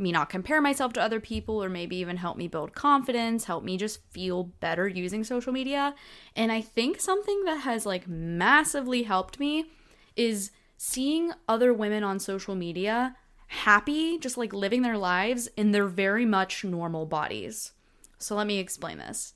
me 0.00 0.12
not 0.12 0.30
compare 0.30 0.60
myself 0.60 0.92
to 0.94 1.02
other 1.02 1.20
people 1.20 1.62
or 1.62 1.68
maybe 1.68 1.96
even 1.96 2.16
help 2.16 2.36
me 2.36 2.48
build 2.48 2.74
confidence, 2.74 3.44
help 3.44 3.62
me 3.64 3.76
just 3.76 4.00
feel 4.10 4.44
better 4.44 4.88
using 4.88 5.24
social 5.24 5.52
media. 5.52 5.94
And 6.34 6.50
I 6.50 6.60
think 6.60 7.00
something 7.00 7.44
that 7.44 7.60
has 7.60 7.86
like 7.86 8.08
massively 8.08 9.02
helped 9.02 9.38
me 9.38 9.66
is 10.16 10.50
seeing 10.76 11.32
other 11.48 11.74
women 11.74 12.02
on 12.02 12.18
social 12.18 12.54
media 12.54 13.16
happy, 13.48 14.16
just 14.18 14.36
like 14.36 14.52
living 14.52 14.82
their 14.82 14.96
lives 14.96 15.48
in 15.56 15.72
their 15.72 15.86
very 15.86 16.24
much 16.24 16.64
normal 16.64 17.04
bodies. 17.04 17.72
So 18.18 18.36
let 18.36 18.46
me 18.46 18.58
explain 18.58 18.98
this. 18.98 19.34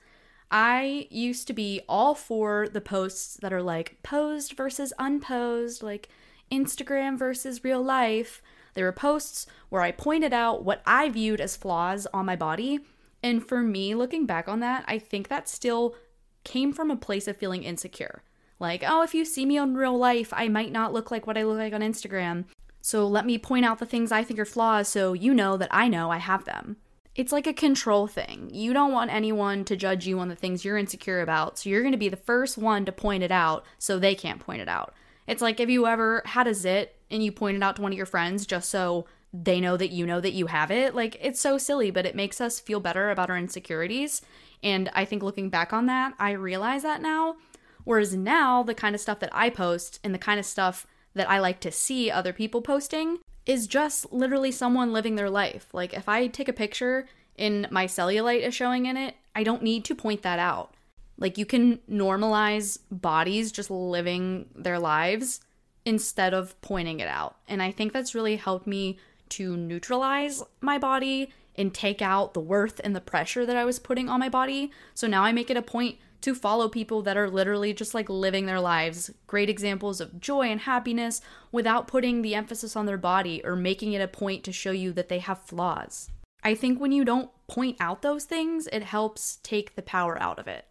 I 0.50 1.09
used 1.11 1.49
to 1.49 1.52
be 1.52 1.80
all 1.88 2.14
for 2.14 2.68
the 2.68 2.80
posts 2.80 3.37
that 3.42 3.52
are 3.52 3.62
like 3.62 3.99
posed 4.04 4.56
versus 4.56 4.92
unposed, 4.99 5.83
like 5.83 6.09
Instagram 6.52 7.18
versus 7.18 7.64
real 7.64 7.83
life. 7.83 8.40
There 8.75 8.85
were 8.85 8.93
posts 8.93 9.47
where 9.69 9.83
I 9.83 9.93
pointed 9.93 10.33
out 10.33 10.64
what 10.64 10.83
I 10.87 11.09
viewed 11.09 11.40
as 11.40 11.57
flaws 11.57 12.07
on 12.12 12.26
my 12.26 12.37
body. 12.37 12.81
And 13.23 13.47
for 13.47 13.62
me, 13.62 13.95
looking 13.95 14.26
back 14.26 14.49
on 14.49 14.61
that, 14.61 14.85
I 14.87 14.99
think 14.99 15.28
that 15.28 15.49
still 15.49 15.97
came 16.45 16.73
from 16.73 16.90
a 16.90 16.97
place 16.97 17.26
of 17.26 17.37
feeling 17.37 17.62
insecure. 17.62 18.23
Like, 18.61 18.85
oh, 18.87 19.02
if 19.02 19.14
you 19.14 19.25
see 19.25 19.47
me 19.47 19.57
in 19.57 19.75
real 19.75 19.97
life, 19.97 20.33
I 20.33 20.49
might 20.49 20.73
not 20.73 20.93
look 20.93 21.11
like 21.11 21.26
what 21.26 21.38
I 21.38 21.45
look 21.45 21.59
like 21.59 21.73
on 21.73 21.81
Instagram. 21.81 22.45
So 22.81 23.07
let 23.07 23.25
me 23.25 23.38
point 23.38 23.64
out 23.64 23.78
the 23.78 23.87
things 23.87 24.12
I 24.12 24.23
think 24.23 24.38
are 24.38 24.45
flaws 24.45 24.88
so 24.88 25.14
you 25.14 25.33
know 25.33 25.57
that 25.57 25.71
I 25.71 25.88
know 25.88 26.11
I 26.11 26.19
have 26.19 26.45
them. 26.45 26.76
It's 27.14 27.33
like 27.33 27.47
a 27.47 27.54
control 27.54 28.07
thing. 28.07 28.50
You 28.52 28.73
don't 28.73 28.93
want 28.93 29.12
anyone 29.12 29.64
to 29.66 29.76
judge 29.76 30.07
you 30.07 30.19
on 30.19 30.28
the 30.28 30.35
things 30.35 30.64
you're 30.64 30.76
insecure 30.76 31.21
about, 31.21 31.59
so 31.59 31.71
you're 31.71 31.83
going 31.83 31.93
to 31.93 31.99
be 31.99 32.09
the 32.09 32.16
first 32.16 32.59
one 32.59 32.85
to 32.85 32.93
point 32.93 33.23
it 33.23 33.31
out 33.31 33.64
so 33.78 33.99
they 33.99 34.14
can't 34.14 34.40
point 34.40 34.61
it 34.61 34.69
out. 34.69 34.95
It's 35.26 35.40
like 35.40 35.61
if 35.61 35.71
you 35.71 35.87
ever 35.87 36.23
had 36.26 36.47
a 36.47 36.54
zit 36.54 36.93
and 37.11 37.23
you 37.23 37.32
point 37.32 37.56
it 37.56 37.62
out 37.62 37.76
to 37.76 37.82
one 37.82 37.92
of 37.92 37.96
your 37.96 38.06
friends 38.06 38.46
just 38.46 38.70
so 38.70 39.06
they 39.32 39.61
know 39.61 39.76
that 39.76 39.90
you 39.90 40.06
know 40.06 40.20
that 40.20 40.32
you 40.32 40.46
have 40.46 40.70
it. 40.70 40.94
Like 40.94 41.16
it's 41.20 41.40
so 41.40 41.58
silly, 41.58 41.90
but 41.90 42.06
it 42.06 42.14
makes 42.14 42.40
us 42.40 42.61
feel 42.61 42.80
better 42.80 43.11
about 43.11 43.30
our 43.30 43.37
insecurities. 43.37 44.23
And 44.62 44.88
I 44.94 45.04
think 45.04 45.23
looking 45.23 45.50
back 45.50 45.73
on 45.73 45.87
that, 45.87 46.14
I 46.18 46.32
realize 46.32 46.82
that 46.82 47.02
now. 47.02 47.37
Whereas 47.82 48.14
now, 48.14 48.62
the 48.62 48.75
kind 48.75 48.94
of 48.94 49.00
stuff 49.00 49.20
that 49.20 49.30
I 49.32 49.50
post 49.50 50.00
and 50.04 50.14
the 50.14 50.18
kind 50.18 50.38
of 50.38 50.46
stuff 50.46 50.87
that 51.14 51.28
I 51.28 51.38
like 51.38 51.61
to 51.61 51.73
see 51.73 52.11
other 52.11 52.32
people 52.32 52.62
posting 52.62 53.18
is 53.44 53.66
just 53.66 54.11
literally 54.12 54.50
someone 54.50 54.92
living 54.92 55.16
their 55.16 55.30
life. 55.30 55.66
Like 55.73 55.92
if 55.92 56.08
I 56.08 56.28
take 56.28 56.49
a 56.49 56.52
picture 56.52 57.06
and 57.38 57.70
my 57.70 57.87
cellulite 57.87 58.40
is 58.40 58.54
showing 58.54 58.87
in 58.87 58.96
it, 58.96 59.16
I 59.34 59.42
don't 59.42 59.62
need 59.62 59.84
to 59.87 59.94
point 59.94 60.23
that 60.23 60.38
out. 60.38 60.75
Like 61.18 61.38
you 61.38 61.44
can 61.44 61.78
normalize 61.90 62.78
bodies 62.90 63.52
just 63.52 63.70
living 63.70 64.46
their 64.54 64.78
lives 64.78 65.40
instead 65.85 66.35
of 66.35 66.61
pointing 66.61 67.00
it 67.00 67.09
out. 67.09 67.37
And 67.49 67.62
I 67.62 67.71
think 67.71 67.93
that's 67.93 68.14
really 68.14 68.37
helped 68.37 68.67
me 68.67 68.99
to 69.31 69.57
neutralize 69.57 70.43
my 70.61 70.79
body 70.79 71.33
and 71.57 71.73
take 71.73 72.03
out 72.03 72.35
the 72.35 72.41
worth 72.41 72.81
and 72.83 72.95
the 72.95 73.00
pressure 73.00 73.47
that 73.47 73.57
I 73.57 73.64
was 73.64 73.79
putting 73.79 74.09
on 74.09 74.21
my 74.21 74.29
body. 74.29 74.71
So 74.95 75.07
now 75.07 75.23
I 75.23 75.33
make 75.33 75.50
it 75.50 75.57
a 75.57 75.62
point 75.62 75.99
to 76.23 76.35
follow 76.35 76.69
people 76.69 77.03
that 77.03 77.17
are 77.17 77.29
literally 77.29 77.75
just 77.75 77.95
like 77.95 78.09
living 78.09 78.47
their 78.47 78.61
lives, 78.61 79.11
great 79.26 79.50
examples 79.50 80.00
of 80.00 80.21
joy 80.21 80.49
and 80.49 80.61
happiness 80.61 81.21
without 81.53 81.87
putting 81.87 82.23
the 82.23 82.35
emphasis 82.35 82.75
on 82.75 82.87
their 82.87 82.97
body 82.97 83.43
or 83.45 83.55
making 83.55 83.93
it 83.93 84.00
a 84.00 84.09
point 84.09 84.43
to 84.43 84.53
show 84.53 84.71
you 84.71 84.93
that 84.93 85.11
they 85.11 85.19
have 85.19 85.43
flaws. 85.43 86.11
I 86.43 86.55
think 86.55 86.81
when 86.81 86.93
you 86.93 87.05
don't 87.05 87.31
point 87.47 87.76
out 87.79 88.03
those 88.03 88.25
things, 88.25 88.67
it 88.73 88.83
helps 88.83 89.38
take 89.43 89.75
the 89.75 89.83
power 89.83 90.21
out 90.21 90.38
of 90.38 90.49
it. 90.49 90.64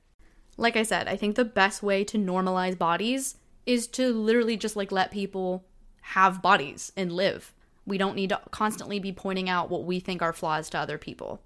Like 0.58 0.76
I 0.76 0.84
said, 0.84 1.08
I 1.08 1.16
think 1.16 1.36
the 1.36 1.46
best 1.46 1.84
way 1.84 2.04
to 2.04 2.18
normalize 2.18 2.78
bodies 2.78 3.36
is 3.66 3.88
to 3.88 4.14
literally 4.14 4.58
just 4.58 4.76
like 4.76 4.92
let 4.92 5.12
people 5.12 5.66
have 6.02 6.42
bodies 6.42 6.92
and 6.98 7.12
live. 7.12 7.54
We 7.86 7.98
don't 7.98 8.16
need 8.16 8.30
to 8.30 8.42
constantly 8.52 9.00
be 9.00 9.12
pointing 9.12 9.50
out 9.50 9.70
what 9.70 9.86
we 9.86 10.00
think 10.00 10.22
are 10.22 10.34
flaws 10.34 10.70
to 10.72 10.80
other 10.80 10.98
people. 10.98 11.42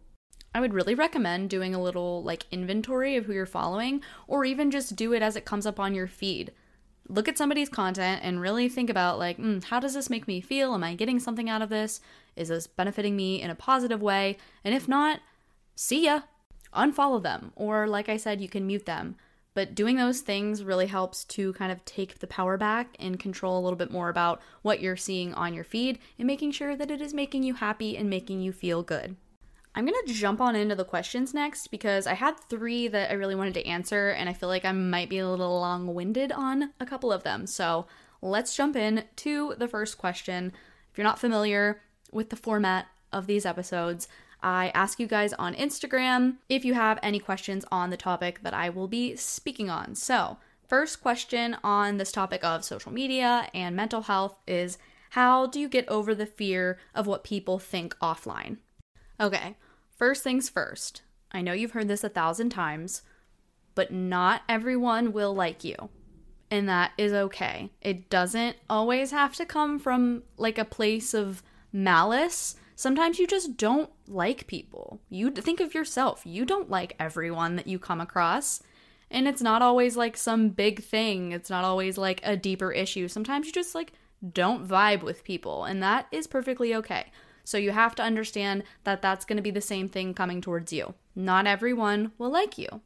I 0.54 0.60
would 0.60 0.74
really 0.74 0.96
recommend 0.96 1.50
doing 1.50 1.76
a 1.76 1.82
little 1.82 2.24
like 2.24 2.46
inventory 2.52 3.16
of 3.16 3.26
who 3.26 3.34
you're 3.34 3.46
following, 3.46 4.02
or 4.28 4.46
even 4.46 4.72
just 4.72 4.96
do 4.96 5.14
it 5.14 5.22
as 5.22 5.36
it 5.36 5.46
comes 5.46 5.66
up 5.66 5.80
on 5.80 5.94
your 5.94 6.08
feed. 6.08 6.52
Look 7.08 7.28
at 7.28 7.38
somebody's 7.38 7.70
content 7.70 8.22
and 8.24 8.42
really 8.42 8.68
think 8.68 8.90
about 8.90 9.20
like, 9.20 9.38
mm, 9.38 9.64
how 9.64 9.80
does 9.80 9.94
this 9.94 10.10
make 10.10 10.28
me 10.28 10.42
feel? 10.42 10.74
Am 10.74 10.84
I 10.84 10.96
getting 10.96 11.20
something 11.20 11.50
out 11.50 11.62
of 11.62 11.70
this? 11.70 12.02
Is 12.36 12.50
this 12.50 12.68
benefiting 12.68 13.16
me 13.16 13.42
in 13.42 13.50
a 13.50 13.56
positive 13.56 14.02
way? 14.02 14.38
And 14.64 14.74
if 14.74 14.88
not, 14.88 15.22
see 15.76 16.06
ya. 16.06 16.22
Unfollow 16.74 17.22
them, 17.24 17.54
or 17.56 17.88
like 17.88 18.10
I 18.10 18.18
said, 18.18 18.42
you 18.42 18.50
can 18.50 18.68
mute 18.68 18.86
them. 18.86 19.16
But 19.58 19.74
doing 19.74 19.96
those 19.96 20.22
things 20.22 20.64
really 20.64 20.86
helps 20.86 21.24
to 21.24 21.52
kind 21.54 21.72
of 21.72 21.84
take 21.84 22.20
the 22.20 22.28
power 22.28 22.58
back 22.58 22.96
and 23.00 23.20
control 23.20 23.58
a 23.58 23.64
little 23.64 23.76
bit 23.76 23.90
more 23.90 24.08
about 24.08 24.40
what 24.62 24.82
you're 24.82 24.96
seeing 24.96 25.34
on 25.34 25.56
your 25.56 25.64
feed 25.64 25.98
and 26.20 26.28
making 26.28 26.52
sure 26.52 26.76
that 26.76 26.92
it 26.92 27.02
is 27.02 27.12
making 27.12 27.42
you 27.42 27.56
happy 27.56 27.98
and 27.98 28.08
making 28.08 28.40
you 28.40 28.52
feel 28.52 28.84
good. 28.84 29.16
I'm 29.74 29.88
to 29.88 30.04
jump 30.06 30.42
on 30.42 30.56
into 30.56 30.76
the 30.76 30.86
questions 30.86 31.34
next 31.34 31.70
because 31.70 32.06
I 32.06 32.14
had 32.14 32.40
three 32.40 32.88
that 32.90 33.10
I 33.10 33.16
really 33.16 33.34
wanted 33.34 33.56
to 33.56 33.66
answer, 33.66 34.10
and 34.10 34.30
I 34.30 34.34
feel 34.34 34.48
like 34.48 34.64
I 34.64 34.74
might 34.74 35.10
be 35.10 35.18
a 35.18 35.28
little 35.28 35.60
long 35.60 35.92
winded 35.96 36.32
on 36.32 36.72
a 36.80 36.86
couple 36.86 37.12
of 37.12 37.24
them. 37.24 37.48
So 37.48 37.88
let's 38.22 38.56
jump 38.56 38.76
in 38.76 39.06
to 39.16 39.56
the 39.58 39.68
first 39.68 39.98
question. 39.98 40.54
If 40.92 41.00
you're 41.00 41.04
not 41.04 41.18
familiar 41.18 41.82
with 42.12 42.30
the 42.30 42.36
format 42.36 42.90
of 43.12 43.26
these 43.26 43.44
episodes, 43.44 44.08
I 44.42 44.70
ask 44.74 45.00
you 45.00 45.08
guys 45.08 45.34
on 45.34 45.56
Instagram 45.56 46.38
if 46.50 46.64
you 46.64 46.74
have 46.74 47.00
any 47.02 47.20
questions 47.20 47.66
on 47.72 47.90
the 47.90 47.98
topic 47.98 48.42
that 48.44 48.54
I 48.54 48.70
will 48.70 48.88
be 48.88 49.16
speaking 49.16 49.70
on. 49.70 49.96
So, 49.96 50.38
first 50.68 51.02
question 51.02 51.58
on 51.64 51.98
this 51.98 52.12
topic 52.12 52.44
of 52.44 52.64
social 52.64 52.92
media 52.92 53.50
and 53.54 53.76
mental 53.76 54.04
health 54.04 54.38
is 54.48 54.78
how 55.12 55.48
do 55.48 55.60
you 55.60 55.70
get 55.70 55.88
over 55.88 56.14
the 56.14 56.26
fear 56.26 56.78
of 56.94 57.08
what 57.08 57.24
people 57.24 57.60
think 57.60 57.96
offline? 58.02 58.58
Okay, 59.20 59.56
first 59.96 60.24
things 60.24 60.50
first. 60.50 61.02
I 61.32 61.42
know 61.42 61.54
you've 61.54 61.72
heard 61.72 61.88
this 61.88 62.04
a 62.04 62.10
thousand 62.10 62.50
times, 62.50 63.02
but 63.76 63.92
not 63.92 64.44
everyone 64.48 65.14
will 65.14 65.34
like 65.34 65.64
you. 65.64 65.90
And 66.50 66.70
that 66.70 66.92
is 66.98 67.12
okay. 67.12 67.72
It 67.82 68.10
doesn't 68.10 68.58
always 68.70 69.12
have 69.12 69.36
to 69.36 69.46
come 69.46 69.80
from 69.80 70.24
like 70.38 70.58
a 70.58 70.66
place 70.66 71.14
of 71.14 71.44
malice 71.74 72.56
sometimes 72.78 73.20
you 73.20 73.28
just 73.28 73.58
don't 73.58 73.90
like 74.08 74.48
people. 74.48 75.02
You 75.10 75.32
think 75.32 75.60
of 75.60 75.74
yourself. 75.74 76.22
You 76.24 76.46
don't 76.46 76.70
like 76.70 76.96
everyone 77.00 77.58
that 77.58 77.68
you 77.68 77.80
come 77.80 78.00
across. 78.00 78.62
And 79.10 79.28
it's 79.28 79.42
not 79.42 79.62
always 79.62 79.98
like 79.98 80.16
some 80.16 80.50
big 80.50 80.84
thing. 80.84 81.32
It's 81.32 81.50
not 81.50 81.66
always 81.66 81.98
like 81.98 82.22
a 82.24 82.38
deeper 82.38 82.72
issue. 82.72 83.08
Sometimes 83.08 83.48
you 83.48 83.52
just 83.52 83.76
like 83.76 83.94
don't 84.34 84.68
vibe 84.68 85.04
with 85.04 85.24
people, 85.24 85.66
and 85.66 85.82
that 85.84 86.08
is 86.12 86.28
perfectly 86.28 86.74
okay. 86.76 87.12
So 87.44 87.58
you 87.58 87.72
have 87.72 87.96
to 87.96 88.04
understand 88.04 88.64
that 88.84 89.02
that's 89.02 89.26
going 89.26 89.38
to 89.38 89.44
be 89.44 89.52
the 89.52 89.62
same 89.62 89.90
thing 89.90 90.14
coming 90.14 90.42
towards 90.42 90.74
you. 90.74 90.94
Not 91.16 91.48
everyone 91.48 92.12
will 92.18 92.30
like 92.30 92.58
you. 92.58 92.82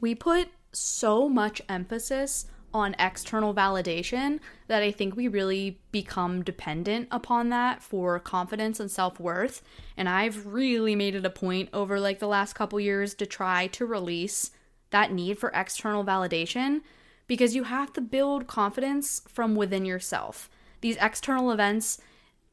We 0.00 0.14
put 0.14 0.48
so 0.72 1.28
much 1.28 1.60
emphasis 1.68 2.46
on 2.76 2.94
external 2.98 3.54
validation 3.54 4.38
that 4.68 4.82
I 4.82 4.90
think 4.92 5.16
we 5.16 5.28
really 5.28 5.80
become 5.92 6.42
dependent 6.42 7.08
upon 7.10 7.48
that 7.48 7.82
for 7.82 8.20
confidence 8.20 8.78
and 8.78 8.90
self-worth. 8.90 9.62
And 9.96 10.08
I've 10.08 10.46
really 10.46 10.94
made 10.94 11.14
it 11.14 11.26
a 11.26 11.30
point 11.30 11.68
over 11.72 11.98
like 11.98 12.18
the 12.18 12.28
last 12.28 12.54
couple 12.54 12.78
years 12.78 13.14
to 13.14 13.26
try 13.26 13.66
to 13.68 13.86
release 13.86 14.50
that 14.90 15.12
need 15.12 15.38
for 15.38 15.50
external 15.54 16.04
validation 16.04 16.82
because 17.26 17.54
you 17.54 17.64
have 17.64 17.92
to 17.94 18.00
build 18.00 18.46
confidence 18.46 19.22
from 19.26 19.56
within 19.56 19.84
yourself. 19.84 20.48
These 20.80 20.96
external 21.00 21.50
events 21.50 21.98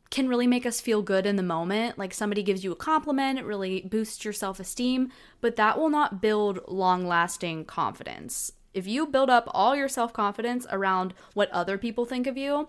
can 0.09 0.27
really 0.27 0.47
make 0.47 0.65
us 0.65 0.81
feel 0.81 1.01
good 1.01 1.25
in 1.25 1.35
the 1.35 1.43
moment. 1.43 1.97
Like 1.97 2.13
somebody 2.13 2.43
gives 2.43 2.63
you 2.63 2.71
a 2.71 2.75
compliment, 2.75 3.39
it 3.39 3.45
really 3.45 3.81
boosts 3.81 4.23
your 4.23 4.33
self 4.33 4.59
esteem, 4.59 5.11
but 5.41 5.55
that 5.57 5.77
will 5.77 5.89
not 5.89 6.21
build 6.21 6.59
long 6.67 7.05
lasting 7.05 7.65
confidence 7.65 8.51
if 8.73 8.87
you 8.87 9.07
build 9.07 9.29
up 9.29 9.47
all 9.51 9.75
your 9.75 9.89
self 9.89 10.13
confidence 10.13 10.65
around 10.71 11.13
what 11.33 11.51
other 11.51 11.77
people 11.77 12.05
think 12.05 12.27
of 12.27 12.37
you, 12.37 12.67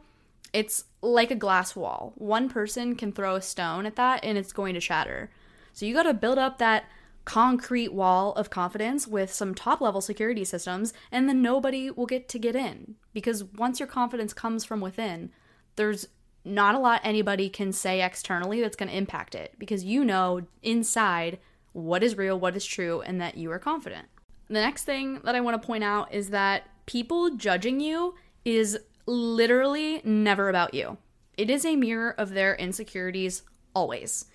it's 0.53 0.85
like 1.03 1.31
a 1.31 1.37
glass 1.37 1.75
wall. 1.75 2.13
One 2.17 2.49
person 2.49 2.95
can 2.95 3.13
throw 3.13 3.35
a 3.35 3.43
stone 3.43 3.87
at 3.87 3.97
that 3.97 4.25
and 4.25 4.39
it's 4.39 4.53
going 4.53 4.75
to 4.75 4.81
shatter. 4.81 5.31
So 5.73 5.87
you 5.87 5.95
got 5.95 6.05
to 6.05 6.15
build 6.15 6.39
up 6.39 6.59
that 6.59 6.85
concrete 7.25 7.93
wall 7.93 8.33
of 8.35 8.51
confidence 8.51 9.07
with 9.07 9.33
some 9.33 9.55
top 9.55 9.81
level 9.81 10.01
security 10.01 10.45
systems, 10.45 10.93
and 11.11 11.29
then 11.29 11.43
nobody 11.43 11.91
will 11.91 12.07
get 12.07 12.29
to 12.29 12.39
get 12.39 12.55
in. 12.55 12.97
Because 13.13 13.45
once 13.45 13.81
your 13.81 13.87
confidence 13.87 14.33
comes 14.33 14.65
from 14.65 14.81
within, 14.81 15.31
there's 15.77 16.07
not 16.45 16.75
a 16.75 16.79
lot 16.79 17.01
anybody 17.03 17.49
can 17.49 17.73
say 17.73 18.03
externally 18.03 18.61
that's 18.61 18.77
going 18.77 18.91
to 18.91 18.97
impact 18.97 19.35
it 19.35 19.55
because 19.59 19.83
you 19.83 20.05
know 20.05 20.43
inside 20.63 21.39
what 21.73 22.03
is 22.03 22.17
real, 22.17 22.39
what 22.39 22.55
is 22.55 22.65
true, 22.65 23.01
and 23.01 23.21
that 23.21 23.37
you 23.37 23.51
are 23.51 23.59
confident. 23.59 24.07
The 24.49 24.55
next 24.55 24.85
thing 24.85 25.21
that 25.25 25.35
I 25.35 25.41
want 25.41 25.61
to 25.61 25.67
point 25.67 25.85
out 25.85 26.13
is 26.13 26.31
that 26.31 26.69
people 26.87 27.31
judging 27.31 27.81
you 27.81 28.15
is 28.45 28.79
literally 29.07 30.01
never 30.05 30.49
about 30.49 30.75
you. 30.75 30.99
It 31.37 31.51
is 31.51 31.65
a 31.65 31.77
mirror 31.77 32.15
of 32.17 32.31
their 32.31 32.55
insecurities 32.55 33.43
always. 33.75 34.27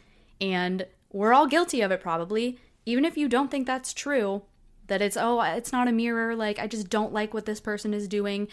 And 0.41 0.85
we're 1.11 1.33
all 1.33 1.47
guilty 1.47 1.81
of 1.81 1.91
it 1.91 2.01
probably, 2.01 2.59
even 2.85 3.05
if 3.05 3.17
you 3.17 3.27
don't 3.27 3.51
think 3.51 3.67
that's 3.67 3.93
true, 3.93 4.43
that 4.87 5.01
it's, 5.01 5.17
oh, 5.17 5.39
it's 5.41 5.71
not 5.71 5.87
a 5.87 5.91
mirror, 5.91 6.35
like, 6.35 6.59
I 6.59 6.67
just 6.67 6.89
don't 6.89 7.13
like 7.13 7.33
what 7.33 7.45
this 7.45 7.59
person 7.59 7.93
is 7.93 8.07
doing. 8.07 8.47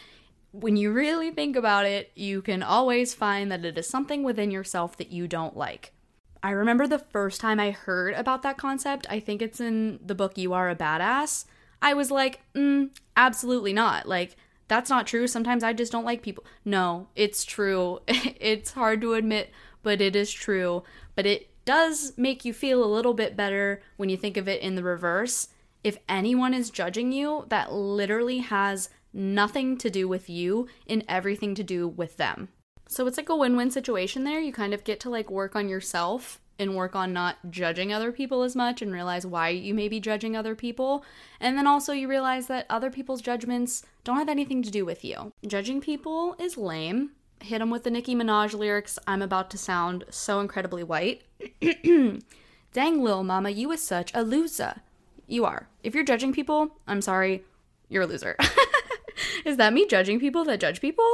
When 0.52 0.76
you 0.76 0.92
really 0.92 1.30
think 1.30 1.56
about 1.56 1.86
it, 1.86 2.12
you 2.14 2.42
can 2.42 2.62
always 2.62 3.14
find 3.14 3.50
that 3.50 3.64
it 3.64 3.78
is 3.78 3.88
something 3.88 4.22
within 4.22 4.50
yourself 4.50 4.96
that 4.98 5.10
you 5.10 5.26
don't 5.26 5.56
like. 5.56 5.92
I 6.46 6.50
remember 6.50 6.86
the 6.86 7.00
first 7.00 7.40
time 7.40 7.58
I 7.58 7.72
heard 7.72 8.14
about 8.14 8.42
that 8.42 8.56
concept, 8.56 9.04
I 9.10 9.18
think 9.18 9.42
it's 9.42 9.60
in 9.60 9.98
the 10.06 10.14
book 10.14 10.38
You 10.38 10.52
Are 10.52 10.70
a 10.70 10.76
Badass. 10.76 11.44
I 11.82 11.92
was 11.92 12.12
like, 12.12 12.40
mm, 12.54 12.90
absolutely 13.16 13.72
not. 13.72 14.06
Like, 14.06 14.36
that's 14.68 14.88
not 14.88 15.08
true. 15.08 15.26
Sometimes 15.26 15.64
I 15.64 15.72
just 15.72 15.90
don't 15.90 16.04
like 16.04 16.22
people. 16.22 16.44
No, 16.64 17.08
it's 17.16 17.44
true. 17.44 17.98
it's 18.06 18.74
hard 18.74 19.00
to 19.00 19.14
admit, 19.14 19.50
but 19.82 20.00
it 20.00 20.14
is 20.14 20.30
true. 20.30 20.84
But 21.16 21.26
it 21.26 21.50
does 21.64 22.12
make 22.16 22.44
you 22.44 22.52
feel 22.52 22.84
a 22.84 22.94
little 22.94 23.14
bit 23.14 23.36
better 23.36 23.82
when 23.96 24.08
you 24.08 24.16
think 24.16 24.36
of 24.36 24.46
it 24.46 24.62
in 24.62 24.76
the 24.76 24.84
reverse. 24.84 25.48
If 25.82 25.98
anyone 26.08 26.54
is 26.54 26.70
judging 26.70 27.10
you, 27.10 27.46
that 27.48 27.72
literally 27.72 28.38
has 28.38 28.88
nothing 29.12 29.76
to 29.78 29.90
do 29.90 30.06
with 30.06 30.30
you 30.30 30.68
and 30.86 31.04
everything 31.08 31.56
to 31.56 31.64
do 31.64 31.88
with 31.88 32.18
them. 32.18 32.50
So 32.88 33.06
it's 33.06 33.16
like 33.16 33.28
a 33.28 33.36
win 33.36 33.56
win 33.56 33.70
situation 33.70 34.24
there. 34.24 34.40
You 34.40 34.52
kind 34.52 34.74
of 34.74 34.84
get 34.84 35.00
to 35.00 35.10
like 35.10 35.30
work 35.30 35.56
on 35.56 35.68
yourself 35.68 36.40
and 36.58 36.74
work 36.74 36.96
on 36.96 37.12
not 37.12 37.36
judging 37.50 37.92
other 37.92 38.12
people 38.12 38.42
as 38.42 38.56
much 38.56 38.80
and 38.80 38.92
realize 38.92 39.26
why 39.26 39.50
you 39.50 39.74
may 39.74 39.88
be 39.88 40.00
judging 40.00 40.36
other 40.36 40.54
people. 40.54 41.04
And 41.40 41.56
then 41.56 41.66
also 41.66 41.92
you 41.92 42.08
realize 42.08 42.46
that 42.46 42.66
other 42.70 42.90
people's 42.90 43.20
judgments 43.20 43.84
don't 44.04 44.16
have 44.16 44.28
anything 44.28 44.62
to 44.62 44.70
do 44.70 44.84
with 44.84 45.04
you. 45.04 45.32
Judging 45.46 45.80
people 45.80 46.34
is 46.38 46.56
lame. 46.56 47.10
Hit 47.42 47.58
them 47.58 47.70
with 47.70 47.84
the 47.84 47.90
Nicki 47.90 48.14
Minaj 48.14 48.54
lyrics, 48.54 48.98
I'm 49.06 49.20
about 49.20 49.50
to 49.50 49.58
sound 49.58 50.04
so 50.08 50.40
incredibly 50.40 50.82
white. 50.82 51.22
Dang, 51.60 53.02
lil 53.02 53.24
mama, 53.24 53.50
you 53.50 53.70
is 53.72 53.82
such 53.82 54.10
a 54.14 54.22
loser. 54.22 54.76
You 55.26 55.44
are. 55.44 55.68
If 55.82 55.94
you're 55.94 56.04
judging 56.04 56.32
people, 56.32 56.78
I'm 56.86 57.02
sorry, 57.02 57.44
you're 57.90 58.04
a 58.04 58.06
loser. 58.06 58.36
is 59.44 59.58
that 59.58 59.74
me 59.74 59.86
judging 59.86 60.18
people 60.18 60.44
that 60.44 60.60
judge 60.60 60.80
people? 60.80 61.06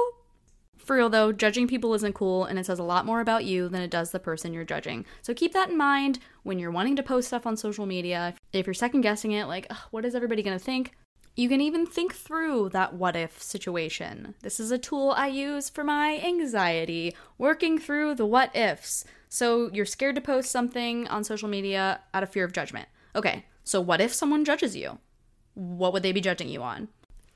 For 0.84 0.96
real 0.96 1.08
though, 1.08 1.32
judging 1.32 1.68
people 1.68 1.94
isn't 1.94 2.14
cool 2.14 2.44
and 2.44 2.58
it 2.58 2.66
says 2.66 2.78
a 2.78 2.84
lot 2.84 3.06
more 3.06 3.20
about 3.20 3.44
you 3.44 3.68
than 3.68 3.82
it 3.82 3.90
does 3.90 4.10
the 4.10 4.18
person 4.18 4.52
you're 4.52 4.64
judging. 4.64 5.04
So 5.22 5.32
keep 5.32 5.52
that 5.52 5.70
in 5.70 5.76
mind 5.76 6.18
when 6.42 6.58
you're 6.58 6.70
wanting 6.70 6.96
to 6.96 7.02
post 7.02 7.28
stuff 7.28 7.46
on 7.46 7.56
social 7.56 7.86
media. 7.86 8.34
If 8.52 8.66
you're 8.66 8.74
second 8.74 9.02
guessing 9.02 9.32
it, 9.32 9.46
like, 9.46 9.70
what 9.90 10.04
is 10.04 10.14
everybody 10.14 10.42
gonna 10.42 10.58
think? 10.58 10.92
You 11.34 11.48
can 11.48 11.60
even 11.62 11.86
think 11.86 12.14
through 12.14 12.70
that 12.70 12.94
what 12.94 13.16
if 13.16 13.40
situation. 13.40 14.34
This 14.42 14.60
is 14.60 14.70
a 14.70 14.78
tool 14.78 15.14
I 15.16 15.28
use 15.28 15.70
for 15.70 15.82
my 15.82 16.20
anxiety, 16.22 17.16
working 17.38 17.78
through 17.78 18.16
the 18.16 18.26
what 18.26 18.54
ifs. 18.54 19.04
So 19.30 19.70
you're 19.72 19.86
scared 19.86 20.16
to 20.16 20.20
post 20.20 20.50
something 20.50 21.08
on 21.08 21.24
social 21.24 21.48
media 21.48 22.00
out 22.12 22.22
of 22.22 22.28
fear 22.28 22.44
of 22.44 22.52
judgment. 22.52 22.88
Okay, 23.16 23.46
so 23.64 23.80
what 23.80 24.02
if 24.02 24.12
someone 24.12 24.44
judges 24.44 24.76
you? 24.76 24.98
What 25.54 25.94
would 25.94 26.02
they 26.02 26.12
be 26.12 26.20
judging 26.20 26.48
you 26.48 26.62
on? 26.62 26.88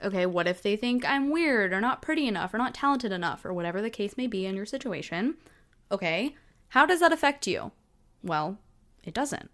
Okay, 0.07 0.25
what 0.25 0.47
if 0.47 0.63
they 0.63 0.77
think 0.77 1.05
I'm 1.05 1.31
weird 1.31 1.73
or 1.73 1.81
not 1.81 2.01
pretty 2.01 2.27
enough 2.27 2.55
or 2.55 2.59
not 2.59 2.75
talented 2.75 3.13
enough 3.13 3.45
or 3.45 3.53
whatever 3.53 3.83
the 3.83 3.91
case 3.91 4.17
may 4.17 4.27
be 4.27 4.47
in 4.47 4.55
your 4.57 4.67
situation? 4.67 5.35
Okay, 5.91 6.37
how 6.69 6.87
does 6.87 7.01
that 7.01 7.13
affect 7.13 7.47
you? 7.47 7.73
Well, 8.23 8.59
it 9.05 9.13
doesn't. 9.13 9.51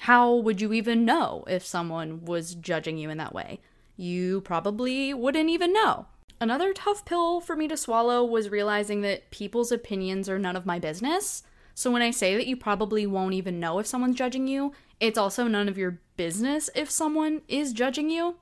How 0.00 0.34
would 0.34 0.60
you 0.60 0.72
even 0.72 1.04
know 1.04 1.44
if 1.48 1.66
someone 1.66 2.24
was 2.24 2.54
judging 2.54 2.98
you 2.98 3.10
in 3.10 3.18
that 3.18 3.34
way? 3.34 3.60
you 3.96 4.42
probably 4.42 5.14
wouldn't 5.14 5.50
even 5.50 5.72
know. 5.72 6.06
Another 6.40 6.72
tough 6.72 7.04
pill 7.04 7.40
for 7.40 7.56
me 7.56 7.66
to 7.68 7.76
swallow 7.76 8.22
was 8.24 8.50
realizing 8.50 9.00
that 9.00 9.30
people's 9.30 9.72
opinions 9.72 10.28
are 10.28 10.38
none 10.38 10.56
of 10.56 10.66
my 10.66 10.78
business. 10.78 11.42
So 11.74 11.90
when 11.90 12.02
I 12.02 12.10
say 12.10 12.36
that 12.36 12.46
you 12.46 12.56
probably 12.56 13.06
won't 13.06 13.34
even 13.34 13.58
know 13.58 13.78
if 13.78 13.86
someone's 13.86 14.16
judging 14.16 14.46
you, 14.46 14.72
it's 15.00 15.18
also 15.18 15.46
none 15.46 15.68
of 15.68 15.78
your 15.78 16.00
business 16.16 16.68
if 16.74 16.90
someone 16.90 17.42
is 17.48 17.72
judging 17.72 18.10
you. 18.10 18.36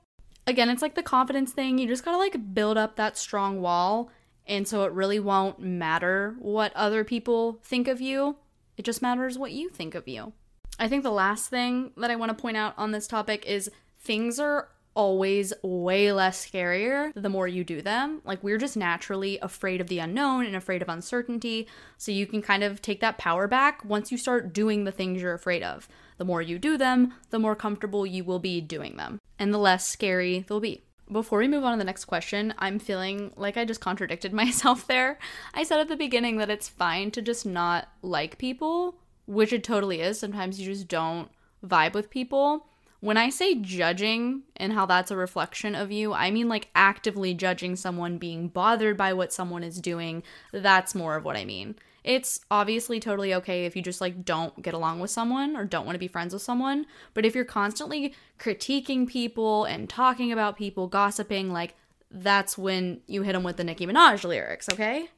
Again, 0.47 0.69
it's 0.69 0.81
like 0.81 0.95
the 0.95 1.03
confidence 1.03 1.51
thing. 1.51 1.77
You 1.77 1.87
just 1.87 2.05
gotta 2.05 2.17
like 2.17 2.53
build 2.53 2.77
up 2.77 2.95
that 2.95 3.17
strong 3.17 3.61
wall, 3.61 4.11
and 4.45 4.67
so 4.67 4.83
it 4.83 4.91
really 4.91 5.19
won't 5.19 5.59
matter 5.59 6.35
what 6.39 6.73
other 6.75 7.03
people 7.03 7.59
think 7.63 7.87
of 7.87 7.99
you. 7.99 8.37
It 8.77 8.85
just 8.85 9.01
matters 9.01 9.37
what 9.37 9.53
you 9.53 9.69
think 9.69 9.95
of 9.95 10.07
you. 10.07 10.33
I 10.77 10.87
think 10.87 11.03
the 11.03 11.11
last 11.11 11.49
thing 11.49 11.91
that 11.97 12.11
I 12.11 12.15
want 12.15 12.29
to 12.29 12.41
point 12.41 12.57
out 12.57 12.73
on 12.77 12.91
this 12.91 13.07
topic 13.07 13.45
is 13.45 13.71
things 13.99 14.39
are 14.39 14.69
always 14.93 15.53
way 15.61 16.11
less 16.11 16.45
scarier 16.45 17.11
the 17.15 17.29
more 17.29 17.47
you 17.47 17.63
do 17.63 17.81
them. 17.81 18.21
Like, 18.23 18.43
we're 18.43 18.57
just 18.57 18.77
naturally 18.77 19.39
afraid 19.39 19.81
of 19.81 19.87
the 19.87 19.99
unknown 19.99 20.45
and 20.45 20.55
afraid 20.55 20.81
of 20.81 20.89
uncertainty. 20.89 21.67
So, 21.97 22.11
you 22.11 22.27
can 22.27 22.41
kind 22.41 22.63
of 22.63 22.81
take 22.81 23.01
that 23.01 23.17
power 23.17 23.47
back 23.47 23.83
once 23.83 24.11
you 24.11 24.17
start 24.17 24.53
doing 24.53 24.83
the 24.83 24.91
things 24.91 25.21
you're 25.21 25.33
afraid 25.33 25.63
of. 25.63 25.87
The 26.17 26.25
more 26.25 26.41
you 26.41 26.57
do 26.57 26.77
them, 26.77 27.13
the 27.29 27.39
more 27.39 27.55
comfortable 27.55 28.05
you 28.05 28.23
will 28.23 28.39
be 28.39 28.61
doing 28.61 28.97
them, 28.97 29.19
and 29.37 29.53
the 29.53 29.57
less 29.57 29.87
scary 29.87 30.45
they'll 30.47 30.59
be. 30.59 30.83
Before 31.11 31.39
we 31.39 31.47
move 31.47 31.63
on 31.63 31.73
to 31.73 31.77
the 31.77 31.83
next 31.83 32.05
question, 32.05 32.53
I'm 32.57 32.79
feeling 32.79 33.31
like 33.35 33.57
I 33.57 33.65
just 33.65 33.81
contradicted 33.81 34.33
myself 34.41 34.87
there. 34.87 35.19
I 35.53 35.63
said 35.63 35.79
at 35.79 35.87
the 35.87 35.95
beginning 35.95 36.37
that 36.37 36.49
it's 36.49 36.69
fine 36.69 37.11
to 37.11 37.21
just 37.21 37.45
not 37.45 37.89
like 38.01 38.37
people, 38.37 38.95
which 39.27 39.53
it 39.53 39.63
totally 39.63 40.01
is. 40.01 40.19
Sometimes 40.19 40.59
you 40.59 40.65
just 40.71 40.87
don't 40.87 41.29
vibe 41.65 41.93
with 41.93 42.09
people. 42.09 42.67
When 43.01 43.17
I 43.17 43.29
say 43.29 43.55
judging 43.55 44.43
and 44.55 44.73
how 44.73 44.87
that's 44.87 45.11
a 45.11 45.17
reflection 45.17 45.75
of 45.75 45.91
you, 45.91 46.13
I 46.13 46.31
mean 46.31 46.49
like 46.49 46.69
actively 46.73 47.35
judging 47.35 47.75
someone 47.75 48.17
being 48.17 48.47
bothered 48.47 48.97
by 48.97 49.13
what 49.13 49.33
someone 49.33 49.63
is 49.63 49.79
doing. 49.79 50.23
That's 50.51 50.95
more 50.95 51.15
of 51.15 51.23
what 51.23 51.37
I 51.37 51.45
mean. 51.45 51.75
It's 52.05 52.39
obviously 52.51 52.99
totally 52.99 53.33
okay 53.33 53.65
if 53.65 53.75
you 53.75 53.81
just 53.81 53.99
like 53.99 54.23
don't 54.23 54.61
get 54.61 54.75
along 54.75 54.99
with 54.99 55.09
someone 55.09 55.57
or 55.57 55.65
don't 55.65 55.87
want 55.87 55.95
to 55.95 55.99
be 55.99 56.07
friends 56.07 56.33
with 56.33 56.43
someone, 56.43 56.85
but 57.15 57.25
if 57.25 57.33
you're 57.33 57.43
constantly 57.43 58.13
critiquing 58.39 59.07
people 59.07 59.65
and 59.65 59.89
talking 59.89 60.31
about 60.31 60.55
people, 60.55 60.87
gossiping, 60.87 61.51
like 61.51 61.73
that's 62.11 62.59
when 62.59 63.01
you 63.07 63.23
hit 63.23 63.33
them 63.33 63.41
with 63.41 63.57
the 63.57 63.63
Nicki 63.63 63.87
Minaj 63.87 64.23
lyrics, 64.23 64.69
okay? 64.71 65.09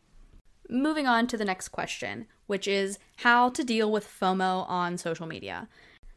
Moving 0.70 1.08
on 1.08 1.28
to 1.28 1.36
the 1.36 1.44
next 1.44 1.70
question, 1.70 2.26
which 2.46 2.70
is 2.70 3.00
how 3.18 3.50
to 3.50 3.66
deal 3.66 3.92
with 3.92 4.08
FOMO 4.08 4.66
on 4.70 4.98
social 4.98 5.28
media. 5.28 5.68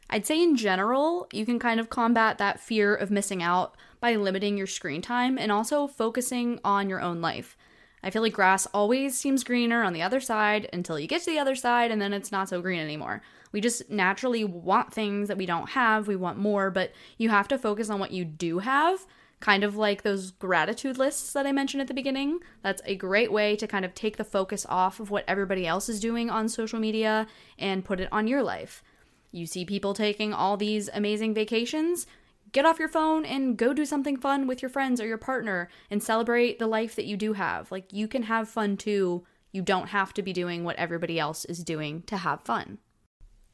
I'd 0.09 0.25
say 0.25 0.41
in 0.41 0.55
general, 0.55 1.27
you 1.33 1.45
can 1.45 1.59
kind 1.59 1.81
of 1.81 1.89
combat 1.89 2.37
that 2.37 2.61
fear 2.61 2.95
of 2.95 3.11
missing 3.11 3.43
out 3.43 3.75
by 3.99 4.15
limiting 4.15 4.57
your 4.57 4.67
screen 4.67 5.01
time 5.01 5.37
and 5.37 5.51
also 5.51 5.85
focusing 5.85 6.61
on 6.63 6.87
your 6.87 7.01
own 7.01 7.19
life. 7.19 7.57
I 8.03 8.09
feel 8.09 8.21
like 8.21 8.33
grass 8.33 8.67
always 8.73 9.17
seems 9.17 9.43
greener 9.43 9.83
on 9.83 9.93
the 9.93 10.01
other 10.01 10.19
side 10.19 10.69
until 10.73 10.99
you 10.99 11.07
get 11.07 11.21
to 11.23 11.31
the 11.31 11.39
other 11.39 11.55
side 11.55 11.91
and 11.91 12.01
then 12.01 12.13
it's 12.13 12.31
not 12.31 12.49
so 12.49 12.61
green 12.61 12.79
anymore. 12.79 13.21
We 13.51 13.61
just 13.61 13.89
naturally 13.89 14.43
want 14.43 14.93
things 14.93 15.27
that 15.27 15.37
we 15.37 15.45
don't 15.45 15.71
have, 15.71 16.07
we 16.07 16.15
want 16.15 16.37
more, 16.37 16.71
but 16.71 16.91
you 17.17 17.29
have 17.29 17.47
to 17.49 17.57
focus 17.57 17.89
on 17.89 17.99
what 17.99 18.11
you 18.11 18.25
do 18.25 18.59
have, 18.59 19.05
kind 19.39 19.63
of 19.63 19.75
like 19.75 20.03
those 20.03 20.31
gratitude 20.31 20.97
lists 20.97 21.33
that 21.33 21.45
I 21.45 21.51
mentioned 21.51 21.81
at 21.81 21.87
the 21.87 21.93
beginning. 21.93 22.39
That's 22.63 22.81
a 22.85 22.95
great 22.95 23.31
way 23.31 23.55
to 23.57 23.67
kind 23.67 23.83
of 23.83 23.93
take 23.93 24.17
the 24.17 24.23
focus 24.23 24.65
off 24.69 24.99
of 24.99 25.11
what 25.11 25.25
everybody 25.27 25.67
else 25.67 25.89
is 25.89 25.99
doing 25.99 26.29
on 26.29 26.47
social 26.47 26.79
media 26.79 27.27
and 27.59 27.85
put 27.85 27.99
it 27.99 28.09
on 28.11 28.27
your 28.27 28.41
life. 28.41 28.83
You 29.31 29.45
see 29.45 29.65
people 29.65 29.93
taking 29.93 30.33
all 30.33 30.57
these 30.57 30.89
amazing 30.93 31.33
vacations, 31.33 32.05
get 32.51 32.65
off 32.65 32.79
your 32.79 32.89
phone 32.89 33.25
and 33.25 33.57
go 33.57 33.73
do 33.73 33.85
something 33.85 34.17
fun 34.17 34.47
with 34.47 34.61
your 34.61 34.69
friends 34.69 34.99
or 34.99 35.07
your 35.07 35.17
partner 35.17 35.69
and 35.89 36.03
celebrate 36.03 36.59
the 36.59 36.67
life 36.67 36.95
that 36.95 37.05
you 37.05 37.17
do 37.17 37.33
have. 37.33 37.71
Like, 37.71 37.91
you 37.93 38.07
can 38.07 38.23
have 38.23 38.49
fun 38.49 38.77
too. 38.77 39.25
You 39.51 39.61
don't 39.61 39.89
have 39.89 40.13
to 40.13 40.21
be 40.21 40.33
doing 40.33 40.63
what 40.63 40.75
everybody 40.77 41.19
else 41.19 41.45
is 41.45 41.63
doing 41.63 42.03
to 42.03 42.17
have 42.17 42.41
fun. 42.41 42.79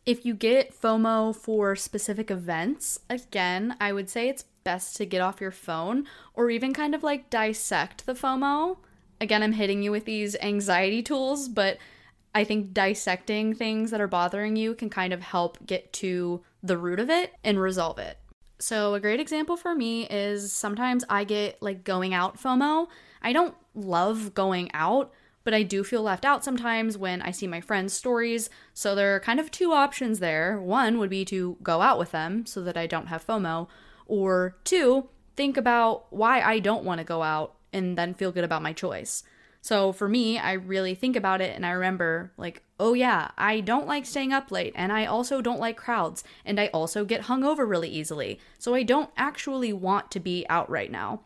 If 0.05 0.25
you 0.25 0.36
get 0.36 0.79
FOMO 0.79 1.36
for 1.36 1.75
specific 1.75 2.31
events, 2.31 2.99
again, 3.10 3.75
I 3.81 3.91
would 3.91 4.10
say 4.10 4.29
it's 4.29 4.45
best 4.63 4.95
to 4.97 5.05
get 5.05 5.21
off 5.21 5.41
your 5.41 5.51
phone 5.51 6.05
or 6.33 6.49
even 6.49 6.73
kind 6.73 6.95
of 6.95 7.03
like 7.03 7.29
dissect 7.29 8.05
the 8.05 8.13
FOMO. 8.13 8.77
Again, 9.19 9.43
I'm 9.43 9.53
hitting 9.53 9.83
you 9.83 9.91
with 9.91 10.05
these 10.05 10.36
anxiety 10.41 11.01
tools, 11.03 11.49
but 11.49 11.77
I 12.33 12.43
think 12.43 12.73
dissecting 12.73 13.53
things 13.53 13.91
that 13.91 13.99
are 13.99 14.07
bothering 14.07 14.55
you 14.55 14.75
can 14.75 14.89
kind 14.89 15.12
of 15.12 15.21
help 15.21 15.65
get 15.65 15.91
to 15.93 16.43
the 16.62 16.77
root 16.77 16.99
of 16.99 17.10
it 17.10 17.33
and 17.43 17.60
resolve 17.60 17.97
it. 17.97 18.17
So, 18.60 18.96
a 18.96 19.00
great 19.00 19.20
example 19.20 19.56
for 19.56 19.76
me 19.76 20.08
is 20.08 20.52
sometimes 20.52 21.04
I 21.10 21.24
get 21.24 21.62
like 21.62 21.84
going 21.84 22.13
out 22.13 22.41
FOMO. 22.41 22.88
I 23.22 23.34
don't 23.34 23.56
love 23.76 24.34
going 24.34 24.72
out, 24.74 25.13
but 25.43 25.54
I 25.54 25.63
do 25.63 25.84
feel 25.84 26.02
left 26.02 26.26
out 26.26 26.43
sometimes 26.43 26.98
when 26.98 27.22
I 27.22 27.32
see 27.32 27.46
my 27.48 27.62
friends' 27.62 27.93
stories. 27.93 28.50
So, 28.74 28.96
there 28.96 29.15
are 29.15 29.20
kind 29.20 29.39
of 29.39 29.52
two 29.52 29.74
options 29.74 30.20
there. 30.20 30.60
One 30.60 30.98
would 30.98 31.10
be 31.10 31.24
to 31.26 31.58
go 31.62 31.82
out 31.82 32.00
with 32.00 32.12
them 32.12 32.46
so 32.46 32.63
that 32.63 32.78
I 32.78 32.88
don't 32.88 33.08
have 33.08 33.26
FOMO, 33.26 33.67
or 34.08 34.58
two, 34.63 35.10
think 35.36 35.58
about 35.58 36.12
why 36.12 36.41
I 36.41 36.60
don't 36.60 36.84
want 36.84 37.00
to 37.00 37.06
go 37.06 37.22
out 37.22 37.56
and 37.72 37.98
then 37.98 38.13
feel 38.13 38.32
good 38.32 38.43
about 38.43 38.63
my 38.63 38.74
choice. 38.74 39.24
So 39.62 39.91
for 39.91 40.08
me, 40.08 40.39
I 40.39 40.54
really 40.54 40.96
think 40.96 41.15
about 41.15 41.41
it 41.41 41.56
and 41.56 41.65
I 41.65 41.72
remember, 41.72 42.32
like, 42.38 42.63
oh 42.79 42.93
yeah, 42.93 43.31
I 43.37 43.59
don't 43.59 43.87
like 43.87 44.05
staying 44.05 44.33
up 44.33 44.51
late 44.51 44.73
and 44.75 44.91
I 44.91 45.05
also 45.05 45.41
don't 45.41 45.59
like 45.59 45.77
crowds 45.77 46.23
and 46.45 46.59
I 46.59 46.67
also 46.67 47.05
get 47.05 47.23
hungover 47.23 47.67
really 47.67 47.89
easily. 47.89 48.39
So 48.59 48.75
I 48.75 48.83
don't 48.83 49.09
actually 49.17 49.73
want 49.73 50.11
to 50.11 50.19
be 50.19 50.45
out 50.49 50.69
right 50.69 50.91
now. 50.91 51.21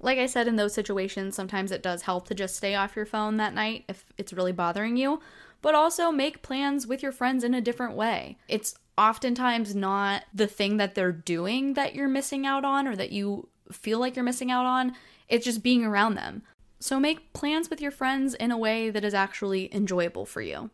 Like 0.00 0.18
I 0.18 0.26
said, 0.26 0.46
in 0.46 0.56
those 0.56 0.74
situations, 0.74 1.34
sometimes 1.34 1.72
it 1.72 1.82
does 1.82 2.02
help 2.02 2.28
to 2.28 2.34
just 2.34 2.56
stay 2.56 2.74
off 2.74 2.94
your 2.94 3.06
phone 3.06 3.38
that 3.38 3.54
night 3.54 3.84
if 3.88 4.04
it's 4.18 4.32
really 4.32 4.52
bothering 4.52 4.96
you, 4.96 5.20
but 5.62 5.74
also 5.74 6.12
make 6.12 6.42
plans 6.42 6.86
with 6.86 7.02
your 7.02 7.12
friends 7.12 7.42
in 7.42 7.54
a 7.54 7.60
different 7.60 7.94
way. 7.94 8.36
It's 8.46 8.74
oftentimes 8.98 9.74
not 9.74 10.24
the 10.32 10.46
thing 10.46 10.76
that 10.76 10.94
they're 10.94 11.10
doing 11.10 11.74
that 11.74 11.94
you're 11.94 12.08
missing 12.08 12.46
out 12.46 12.64
on 12.64 12.86
or 12.86 12.94
that 12.96 13.12
you 13.12 13.48
feel 13.72 13.98
like 13.98 14.14
you're 14.14 14.24
missing 14.24 14.50
out 14.50 14.66
on, 14.66 14.92
it's 15.28 15.44
just 15.44 15.62
being 15.62 15.84
around 15.84 16.14
them. 16.14 16.42
So 16.78 17.00
make 17.00 17.32
plans 17.32 17.70
with 17.70 17.80
your 17.80 17.90
friends 17.90 18.34
in 18.34 18.50
a 18.50 18.58
way 18.58 18.90
that 18.90 19.04
is 19.04 19.14
actually 19.14 19.74
enjoyable 19.74 20.26
for 20.26 20.42
you. 20.42 20.70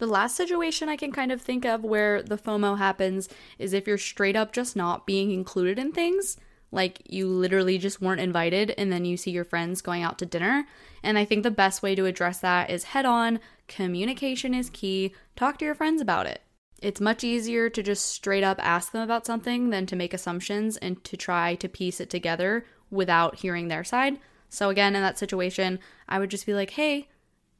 The 0.00 0.06
last 0.06 0.34
situation 0.34 0.88
I 0.88 0.96
can 0.96 1.12
kind 1.12 1.30
of 1.30 1.42
think 1.42 1.66
of 1.66 1.84
where 1.84 2.22
the 2.22 2.38
FOMO 2.38 2.78
happens 2.78 3.28
is 3.58 3.74
if 3.74 3.86
you're 3.86 3.98
straight 3.98 4.34
up 4.34 4.50
just 4.50 4.74
not 4.74 5.06
being 5.06 5.30
included 5.30 5.78
in 5.78 5.92
things. 5.92 6.38
Like 6.72 7.02
you 7.04 7.28
literally 7.28 7.76
just 7.76 8.00
weren't 8.00 8.22
invited, 8.22 8.72
and 8.78 8.90
then 8.90 9.04
you 9.04 9.18
see 9.18 9.30
your 9.30 9.44
friends 9.44 9.82
going 9.82 10.02
out 10.02 10.18
to 10.20 10.26
dinner. 10.26 10.64
And 11.02 11.18
I 11.18 11.26
think 11.26 11.42
the 11.42 11.50
best 11.50 11.82
way 11.82 11.94
to 11.94 12.06
address 12.06 12.38
that 12.38 12.70
is 12.70 12.84
head 12.84 13.04
on. 13.04 13.40
Communication 13.68 14.54
is 14.54 14.70
key. 14.70 15.14
Talk 15.36 15.58
to 15.58 15.66
your 15.66 15.74
friends 15.74 16.00
about 16.00 16.26
it. 16.26 16.40
It's 16.80 17.00
much 17.00 17.22
easier 17.22 17.68
to 17.68 17.82
just 17.82 18.06
straight 18.06 18.42
up 18.42 18.58
ask 18.62 18.92
them 18.92 19.02
about 19.02 19.26
something 19.26 19.68
than 19.68 19.84
to 19.84 19.96
make 19.96 20.14
assumptions 20.14 20.78
and 20.78 21.04
to 21.04 21.18
try 21.18 21.56
to 21.56 21.68
piece 21.68 22.00
it 22.00 22.08
together 22.08 22.64
without 22.90 23.40
hearing 23.40 23.68
their 23.68 23.84
side. 23.84 24.18
So, 24.48 24.70
again, 24.70 24.96
in 24.96 25.02
that 25.02 25.18
situation, 25.18 25.78
I 26.08 26.18
would 26.18 26.30
just 26.30 26.46
be 26.46 26.54
like, 26.54 26.70
hey, 26.70 27.08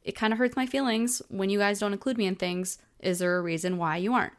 it 0.02 0.12
kind 0.12 0.32
of 0.32 0.38
hurts 0.38 0.56
my 0.56 0.66
feelings 0.66 1.22
when 1.28 1.50
you 1.50 1.58
guys 1.58 1.78
don't 1.78 1.92
include 1.92 2.18
me 2.18 2.26
in 2.26 2.36
things. 2.36 2.78
Is 3.00 3.18
there 3.18 3.38
a 3.38 3.42
reason 3.42 3.76
why 3.76 3.96
you 3.96 4.12
aren't? 4.12 4.32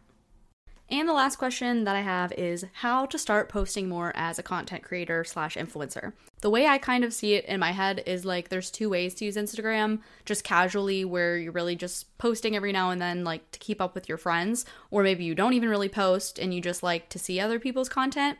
And 0.90 1.08
the 1.08 1.14
last 1.14 1.38
question 1.38 1.86
that 1.86 1.96
I 1.96 2.02
have 2.02 2.34
is 2.34 2.66
how 2.74 3.06
to 3.06 3.18
start 3.18 3.48
posting 3.48 3.88
more 3.88 4.12
as 4.14 4.38
a 4.38 4.44
content 4.44 4.84
creator 4.84 5.24
slash 5.24 5.56
influencer. 5.56 6.12
The 6.42 6.50
way 6.50 6.68
I 6.68 6.80
kind 6.80 7.06
of 7.06 7.14
see 7.14 7.36
it 7.36 7.46
in 7.46 7.62
my 7.62 7.72
head 7.72 8.04
is 8.06 8.26
like 8.26 8.50
there's 8.50 8.70
two 8.70 8.90
ways 8.90 9.14
to 9.16 9.26
use 9.26 9.38
Instagram 9.38 10.00
just 10.26 10.44
casually, 10.44 11.06
where 11.06 11.38
you're 11.38 11.54
really 11.54 11.78
just 11.78 12.18
posting 12.18 12.58
every 12.58 12.74
now 12.74 12.90
and 12.90 13.02
then, 13.02 13.24
like 13.24 13.50
to 13.52 13.60
keep 13.60 13.80
up 13.80 13.96
with 13.96 14.10
your 14.10 14.18
friends, 14.18 14.66
or 14.90 15.02
maybe 15.02 15.24
you 15.24 15.34
don't 15.34 15.54
even 15.54 15.70
really 15.70 15.88
post 15.88 16.38
and 16.38 16.54
you 16.54 16.60
just 16.60 16.84
like 16.84 17.08
to 17.08 17.20
see 17.20 17.40
other 17.40 17.58
people's 17.58 17.88
content. 17.88 18.38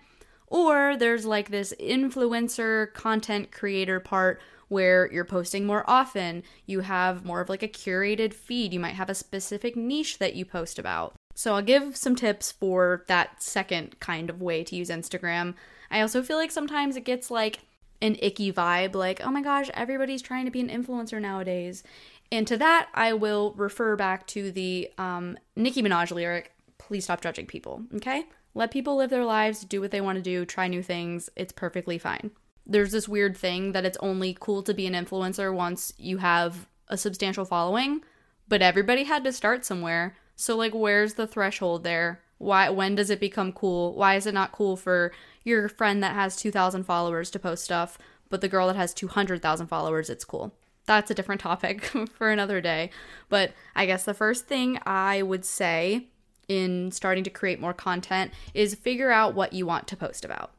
Or 0.48 0.98
there's 0.98 1.26
like 1.26 1.52
this 1.52 1.74
influencer 1.80 2.92
content 2.94 3.54
creator 3.54 4.02
part 4.02 4.42
where 4.72 5.12
you're 5.12 5.26
posting 5.26 5.66
more 5.66 5.84
often. 5.86 6.44
You 6.66 6.80
have 6.80 7.26
more 7.26 7.42
of 7.42 7.50
like 7.50 7.62
a 7.62 7.68
curated 7.68 8.34
feed. 8.34 8.74
You 8.74 8.80
might 8.80 8.96
have 8.96 9.10
a 9.10 9.16
specific 9.16 9.76
niche 9.76 10.18
that 10.20 10.34
you 10.34 10.46
post 10.46 10.80
about. 10.80 11.14
So 11.36 11.54
I'll 11.54 11.62
give 11.62 11.98
some 11.98 12.16
tips 12.16 12.54
for 12.54 13.04
that 13.08 13.44
second 13.44 14.00
kind 14.00 14.30
of 14.30 14.42
way 14.42 14.64
to 14.64 14.76
use 14.76 14.90
Instagram. 14.90 15.56
I 15.90 16.00
also 16.00 16.24
feel 16.24 16.38
like 16.38 16.52
sometimes 16.52 16.96
it 16.96 17.04
gets 17.04 17.30
like 17.30 17.60
an 18.02 18.16
icky 18.22 18.52
vibe, 18.52 18.96
like, 18.96 19.20
oh 19.26 19.30
my 19.30 19.42
gosh, 19.42 19.70
everybody's 19.74 20.22
trying 20.22 20.46
to 20.46 20.52
be 20.52 20.62
an 20.62 20.70
influencer 20.70 21.22
nowadays. 21.22 21.84
And 22.32 22.48
to 22.48 22.56
that, 22.58 22.88
I 22.94 23.12
will 23.12 23.54
refer 23.58 23.98
back 23.98 24.26
to 24.28 24.54
the 24.54 24.90
um, 24.98 25.38
Nicki 25.58 25.84
Minaj 25.84 26.12
lyric, 26.12 26.54
please 26.78 27.04
stop 27.04 27.20
judging 27.20 27.46
people, 27.46 27.84
okay? 27.96 28.26
Let 28.54 28.72
people 28.72 28.96
live 28.96 29.10
their 29.10 29.26
lives, 29.26 29.66
do 29.66 29.82
what 29.82 29.92
they 29.92 30.02
want 30.02 30.16
to 30.16 30.22
do, 30.22 30.46
try 30.46 30.70
new 30.70 30.82
things. 30.82 31.30
It's 31.36 31.52
perfectly 31.52 31.98
fine. 31.98 32.32
There's 32.66 32.92
this 32.92 33.08
weird 33.08 33.36
thing 33.36 33.72
that 33.72 33.86
it's 33.86 33.98
only 34.02 34.38
cool 34.40 34.64
to 34.64 34.74
be 34.74 34.88
an 34.88 34.94
influencer 34.94 35.54
once 35.54 35.94
you 35.98 36.18
have 36.18 36.68
a 36.88 36.98
substantial 36.98 37.46
following, 37.46 38.02
but 38.48 38.62
everybody 38.62 39.06
had 39.06 39.24
to 39.24 39.34
start 39.34 39.66
somewhere. 39.66 40.16
So, 40.36 40.56
like, 40.56 40.74
where's 40.74 41.16
the 41.16 41.28
threshold 41.28 41.84
there? 41.84 42.22
Why 42.38 42.70
when 42.70 42.96
does 42.96 43.10
it 43.10 43.20
become 43.20 43.54
cool? 43.54 43.94
Why 43.94 44.16
is 44.16 44.26
it 44.26 44.34
not 44.34 44.52
cool 44.52 44.76
for 44.76 45.12
your 45.44 45.70
friend 45.70 46.02
that 46.04 46.16
has 46.16 46.36
2000 46.36 46.84
followers 46.84 47.30
to 47.32 47.40
post 47.40 47.64
stuff, 47.64 47.98
but 48.30 48.42
the 48.42 48.48
girl 48.48 48.68
that 48.68 48.76
has 48.76 48.94
200,000 48.94 49.68
followers 49.68 50.10
it's 50.10 50.26
cool? 50.26 50.54
That's 50.86 51.12
a 51.12 51.14
different 51.14 51.42
topic 51.50 51.86
for 52.18 52.32
another 52.32 52.60
day. 52.60 52.90
But 53.30 53.54
I 53.76 53.86
guess 53.86 54.06
the 54.06 54.14
first 54.14 54.48
thing 54.48 54.80
I 54.86 55.22
would 55.22 55.46
say 55.46 56.08
in 56.48 56.92
starting 56.92 57.24
to 57.24 57.30
create 57.30 57.62
more 57.62 57.74
content 57.74 58.32
is 58.54 58.76
figure 58.76 59.12
out 59.12 59.36
what 59.36 59.54
you 59.54 59.66
want 59.66 59.88
to 59.88 59.96
post 59.96 60.26
about. 60.26 60.52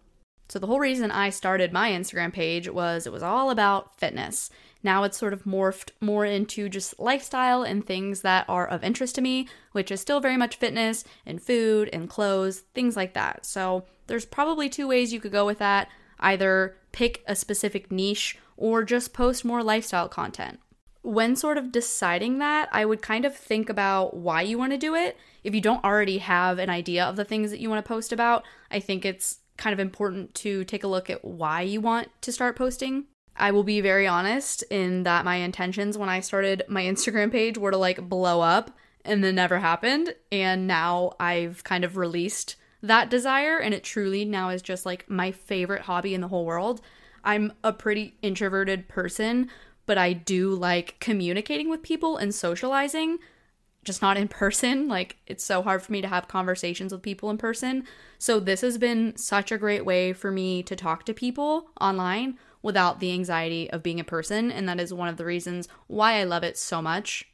So, 0.52 0.58
the 0.58 0.66
whole 0.66 0.80
reason 0.80 1.10
I 1.10 1.30
started 1.30 1.72
my 1.72 1.92
Instagram 1.92 2.30
page 2.30 2.68
was 2.68 3.06
it 3.06 3.12
was 3.12 3.22
all 3.22 3.48
about 3.48 3.98
fitness. 3.98 4.50
Now 4.82 5.02
it's 5.02 5.16
sort 5.16 5.32
of 5.32 5.44
morphed 5.44 5.92
more 5.98 6.26
into 6.26 6.68
just 6.68 7.00
lifestyle 7.00 7.62
and 7.62 7.86
things 7.86 8.20
that 8.20 8.44
are 8.50 8.66
of 8.66 8.84
interest 8.84 9.14
to 9.14 9.22
me, 9.22 9.48
which 9.70 9.90
is 9.90 10.02
still 10.02 10.20
very 10.20 10.36
much 10.36 10.56
fitness 10.56 11.04
and 11.24 11.40
food 11.42 11.88
and 11.90 12.06
clothes, 12.06 12.64
things 12.74 12.96
like 12.96 13.14
that. 13.14 13.46
So, 13.46 13.86
there's 14.08 14.26
probably 14.26 14.68
two 14.68 14.86
ways 14.86 15.10
you 15.10 15.20
could 15.20 15.32
go 15.32 15.46
with 15.46 15.58
that 15.60 15.88
either 16.20 16.76
pick 16.92 17.24
a 17.26 17.34
specific 17.34 17.90
niche 17.90 18.36
or 18.58 18.84
just 18.84 19.14
post 19.14 19.46
more 19.46 19.62
lifestyle 19.62 20.10
content. 20.10 20.60
When 21.00 21.34
sort 21.34 21.56
of 21.56 21.72
deciding 21.72 22.40
that, 22.40 22.68
I 22.72 22.84
would 22.84 23.00
kind 23.00 23.24
of 23.24 23.34
think 23.34 23.70
about 23.70 24.14
why 24.14 24.42
you 24.42 24.58
want 24.58 24.72
to 24.72 24.78
do 24.78 24.94
it. 24.94 25.16
If 25.42 25.54
you 25.54 25.62
don't 25.62 25.82
already 25.82 26.18
have 26.18 26.58
an 26.58 26.68
idea 26.68 27.06
of 27.06 27.16
the 27.16 27.24
things 27.24 27.50
that 27.50 27.58
you 27.58 27.70
want 27.70 27.82
to 27.82 27.88
post 27.88 28.12
about, 28.12 28.44
I 28.70 28.78
think 28.78 29.06
it's 29.06 29.38
kind 29.62 29.72
of 29.72 29.78
important 29.78 30.34
to 30.34 30.64
take 30.64 30.82
a 30.82 30.88
look 30.88 31.08
at 31.08 31.24
why 31.24 31.60
you 31.62 31.80
want 31.80 32.08
to 32.20 32.32
start 32.32 32.56
posting. 32.56 33.04
I 33.36 33.52
will 33.52 33.62
be 33.62 33.80
very 33.80 34.08
honest 34.08 34.64
in 34.70 35.04
that 35.04 35.24
my 35.24 35.36
intentions 35.36 35.96
when 35.96 36.08
I 36.08 36.18
started 36.18 36.64
my 36.68 36.82
Instagram 36.92 37.30
page 37.30 37.56
were 37.56 37.70
to 37.70 37.76
like 37.76 38.08
blow 38.08 38.40
up 38.40 38.72
and 39.04 39.22
then 39.22 39.36
never 39.36 39.60
happened. 39.60 40.16
And 40.32 40.66
now 40.66 41.12
I've 41.20 41.62
kind 41.62 41.84
of 41.84 41.96
released 41.96 42.56
that 42.82 43.08
desire 43.08 43.58
and 43.58 43.72
it 43.72 43.84
truly 43.84 44.24
now 44.24 44.48
is 44.48 44.62
just 44.62 44.84
like 44.84 45.08
my 45.08 45.30
favorite 45.30 45.82
hobby 45.82 46.12
in 46.12 46.20
the 46.20 46.28
whole 46.28 46.44
world. 46.44 46.80
I'm 47.22 47.52
a 47.62 47.72
pretty 47.72 48.16
introverted 48.20 48.88
person, 48.88 49.48
but 49.86 49.96
I 49.96 50.12
do 50.12 50.56
like 50.56 50.96
communicating 50.98 51.70
with 51.70 51.84
people 51.84 52.16
and 52.16 52.34
socializing, 52.34 53.18
just 53.84 54.02
not 54.02 54.16
in 54.16 54.28
person. 54.28 54.88
Like, 54.88 55.16
it's 55.26 55.44
so 55.44 55.62
hard 55.62 55.82
for 55.82 55.92
me 55.92 56.00
to 56.00 56.08
have 56.08 56.28
conversations 56.28 56.92
with 56.92 57.02
people 57.02 57.30
in 57.30 57.38
person. 57.38 57.84
So, 58.18 58.38
this 58.40 58.60
has 58.60 58.78
been 58.78 59.16
such 59.16 59.50
a 59.50 59.58
great 59.58 59.84
way 59.84 60.12
for 60.12 60.30
me 60.30 60.62
to 60.64 60.76
talk 60.76 61.04
to 61.06 61.14
people 61.14 61.70
online 61.80 62.38
without 62.62 63.00
the 63.00 63.12
anxiety 63.12 63.70
of 63.70 63.82
being 63.82 63.98
in 63.98 64.04
person. 64.04 64.50
And 64.52 64.68
that 64.68 64.80
is 64.80 64.94
one 64.94 65.08
of 65.08 65.16
the 65.16 65.24
reasons 65.24 65.68
why 65.88 66.14
I 66.14 66.24
love 66.24 66.44
it 66.44 66.56
so 66.56 66.80
much. 66.80 67.24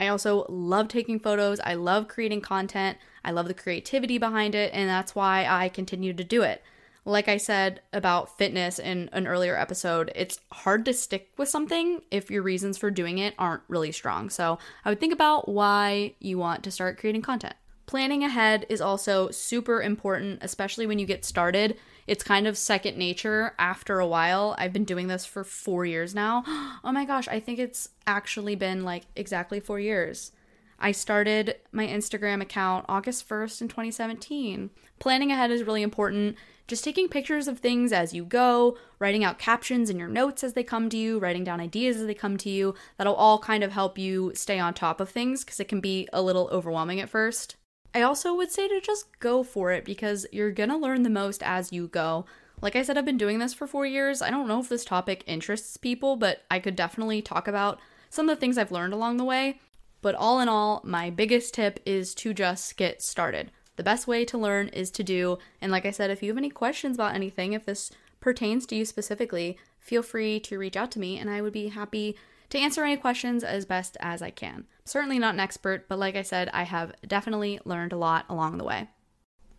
I 0.00 0.08
also 0.08 0.46
love 0.48 0.88
taking 0.88 1.18
photos. 1.18 1.60
I 1.60 1.74
love 1.74 2.08
creating 2.08 2.40
content. 2.40 2.98
I 3.24 3.32
love 3.32 3.48
the 3.48 3.54
creativity 3.54 4.16
behind 4.16 4.54
it. 4.54 4.72
And 4.72 4.88
that's 4.88 5.14
why 5.14 5.44
I 5.48 5.68
continue 5.68 6.14
to 6.14 6.24
do 6.24 6.42
it 6.42 6.62
like 7.08 7.26
I 7.26 7.38
said 7.38 7.80
about 7.92 8.36
fitness 8.36 8.78
in 8.78 9.08
an 9.12 9.26
earlier 9.26 9.56
episode, 9.56 10.12
it's 10.14 10.40
hard 10.52 10.84
to 10.84 10.92
stick 10.92 11.30
with 11.38 11.48
something 11.48 12.02
if 12.10 12.30
your 12.30 12.42
reasons 12.42 12.76
for 12.76 12.90
doing 12.90 13.16
it 13.16 13.34
aren't 13.38 13.62
really 13.66 13.92
strong. 13.92 14.28
So 14.28 14.58
I 14.84 14.90
would 14.90 15.00
think 15.00 15.14
about 15.14 15.48
why 15.48 16.14
you 16.20 16.36
want 16.36 16.62
to 16.64 16.70
start 16.70 16.98
creating 16.98 17.22
content. 17.22 17.54
Planning 17.86 18.24
ahead 18.24 18.66
is 18.68 18.82
also 18.82 19.30
super 19.30 19.80
important, 19.80 20.40
especially 20.42 20.86
when 20.86 20.98
you 20.98 21.06
get 21.06 21.24
started. 21.24 21.78
It's 22.06 22.22
kind 22.22 22.46
of 22.46 22.58
second 22.58 22.98
nature 22.98 23.54
after 23.58 24.00
a 24.00 24.06
while. 24.06 24.54
I've 24.58 24.74
been 24.74 24.84
doing 24.84 25.06
this 25.06 25.24
for 25.24 25.44
four 25.44 25.86
years 25.86 26.14
now. 26.14 26.44
Oh 26.84 26.92
my 26.92 27.04
gosh, 27.04 27.26
I 27.28 27.40
think 27.40 27.58
it's 27.58 27.88
actually 28.06 28.54
been 28.54 28.84
like 28.84 29.04
exactly 29.16 29.58
four 29.60 29.80
years. 29.80 30.30
I 30.78 30.92
started 30.92 31.56
my 31.72 31.86
Instagram 31.86 32.40
account 32.40 32.84
August 32.88 33.28
1st 33.28 33.62
in 33.62 33.68
2017. 33.68 34.70
Planning 34.98 35.32
ahead 35.32 35.50
is 35.50 35.64
really 35.64 35.82
important 35.82 36.36
just 36.68 36.84
taking 36.84 37.08
pictures 37.08 37.48
of 37.48 37.58
things 37.58 37.92
as 37.92 38.12
you 38.12 38.24
go, 38.24 38.76
writing 38.98 39.24
out 39.24 39.38
captions 39.38 39.88
in 39.88 39.98
your 39.98 40.08
notes 40.08 40.44
as 40.44 40.52
they 40.52 40.62
come 40.62 40.90
to 40.90 40.98
you, 40.98 41.18
writing 41.18 41.42
down 41.42 41.60
ideas 41.60 41.96
as 41.96 42.06
they 42.06 42.14
come 42.14 42.36
to 42.36 42.50
you. 42.50 42.74
That'll 42.98 43.14
all 43.14 43.38
kind 43.38 43.64
of 43.64 43.72
help 43.72 43.96
you 43.96 44.32
stay 44.34 44.58
on 44.58 44.74
top 44.74 45.00
of 45.00 45.08
things 45.08 45.44
because 45.44 45.58
it 45.60 45.68
can 45.68 45.80
be 45.80 46.06
a 46.12 46.20
little 46.20 46.48
overwhelming 46.52 47.00
at 47.00 47.08
first. 47.08 47.56
I 47.94 48.02
also 48.02 48.36
would 48.36 48.52
say 48.52 48.68
to 48.68 48.82
just 48.82 49.18
go 49.18 49.42
for 49.42 49.72
it 49.72 49.86
because 49.86 50.26
you're 50.30 50.52
gonna 50.52 50.76
learn 50.76 51.02
the 51.02 51.10
most 51.10 51.42
as 51.42 51.72
you 51.72 51.88
go. 51.88 52.26
Like 52.60 52.76
I 52.76 52.82
said, 52.82 52.98
I've 52.98 53.04
been 53.06 53.16
doing 53.16 53.38
this 53.38 53.54
for 53.54 53.66
four 53.66 53.86
years. 53.86 54.20
I 54.20 54.30
don't 54.30 54.46
know 54.46 54.60
if 54.60 54.68
this 54.68 54.84
topic 54.84 55.24
interests 55.26 55.78
people, 55.78 56.16
but 56.16 56.42
I 56.50 56.58
could 56.58 56.76
definitely 56.76 57.22
talk 57.22 57.48
about 57.48 57.80
some 58.10 58.28
of 58.28 58.36
the 58.36 58.40
things 58.40 58.58
I've 58.58 58.72
learned 58.72 58.92
along 58.92 59.16
the 59.16 59.24
way. 59.24 59.58
But 60.00 60.14
all 60.14 60.40
in 60.40 60.48
all, 60.48 60.80
my 60.84 61.10
biggest 61.10 61.54
tip 61.54 61.80
is 61.84 62.14
to 62.16 62.32
just 62.32 62.76
get 62.76 63.02
started. 63.02 63.50
The 63.76 63.82
best 63.82 64.06
way 64.06 64.24
to 64.24 64.38
learn 64.38 64.68
is 64.68 64.90
to 64.92 65.04
do. 65.04 65.38
And 65.60 65.70
like 65.70 65.86
I 65.86 65.90
said, 65.90 66.10
if 66.10 66.22
you 66.22 66.30
have 66.30 66.38
any 66.38 66.50
questions 66.50 66.96
about 66.96 67.14
anything, 67.14 67.52
if 67.52 67.64
this 67.64 67.90
pertains 68.20 68.66
to 68.66 68.76
you 68.76 68.84
specifically, 68.84 69.58
feel 69.78 70.02
free 70.02 70.40
to 70.40 70.58
reach 70.58 70.76
out 70.76 70.90
to 70.92 70.98
me 70.98 71.18
and 71.18 71.30
I 71.30 71.40
would 71.40 71.52
be 71.52 71.68
happy 71.68 72.16
to 72.50 72.58
answer 72.58 72.82
any 72.82 72.96
questions 72.96 73.44
as 73.44 73.66
best 73.66 73.96
as 74.00 74.22
I 74.22 74.30
can. 74.30 74.66
Certainly 74.84 75.18
not 75.18 75.34
an 75.34 75.40
expert, 75.40 75.88
but 75.88 75.98
like 75.98 76.16
I 76.16 76.22
said, 76.22 76.48
I 76.52 76.62
have 76.62 76.92
definitely 77.06 77.60
learned 77.64 77.92
a 77.92 77.98
lot 77.98 78.24
along 78.28 78.58
the 78.58 78.64
way. 78.64 78.88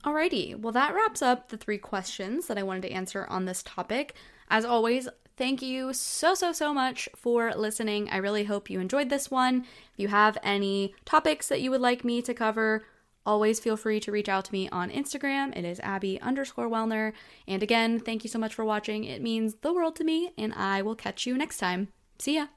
Alrighty, 0.03 0.55
well, 0.59 0.73
that 0.73 0.93
wraps 0.93 1.21
up 1.21 1.49
the 1.49 1.57
three 1.57 1.77
questions 1.77 2.47
that 2.47 2.57
I 2.57 2.63
wanted 2.63 2.83
to 2.83 2.91
answer 2.91 3.27
on 3.29 3.45
this 3.45 3.61
topic. 3.63 4.15
As 4.49 4.65
always, 4.65 5.07
thank 5.39 5.63
you 5.63 5.91
so, 5.93 6.35
so, 6.35 6.51
so 6.51 6.71
much 6.71 7.09
for 7.15 7.51
listening. 7.55 8.09
I 8.11 8.17
really 8.17 8.43
hope 8.43 8.69
you 8.69 8.79
enjoyed 8.79 9.09
this 9.09 9.31
one. 9.31 9.61
If 9.93 9.97
you 9.97 10.09
have 10.09 10.37
any 10.43 10.93
topics 11.05 11.47
that 11.47 11.61
you 11.61 11.71
would 11.71 11.81
like 11.81 12.05
me 12.05 12.21
to 12.21 12.35
cover, 12.35 12.85
Always 13.25 13.59
feel 13.59 13.77
free 13.77 13.99
to 13.99 14.11
reach 14.11 14.27
out 14.27 14.45
to 14.45 14.51
me 14.51 14.69
on 14.69 14.89
Instagram. 14.89 15.55
It 15.55 15.63
is 15.63 15.79
Abby 15.81 16.19
underscore 16.19 16.67
Wellner. 16.67 17.13
And 17.47 17.61
again, 17.61 17.99
thank 17.99 18.23
you 18.23 18.29
so 18.29 18.39
much 18.39 18.55
for 18.55 18.65
watching. 18.65 19.03
It 19.03 19.21
means 19.21 19.55
the 19.61 19.71
world 19.71 19.95
to 19.97 20.03
me, 20.03 20.31
and 20.35 20.51
I 20.53 20.81
will 20.81 20.95
catch 20.95 21.27
you 21.27 21.37
next 21.37 21.57
time. 21.57 21.89
See 22.17 22.35
ya. 22.35 22.47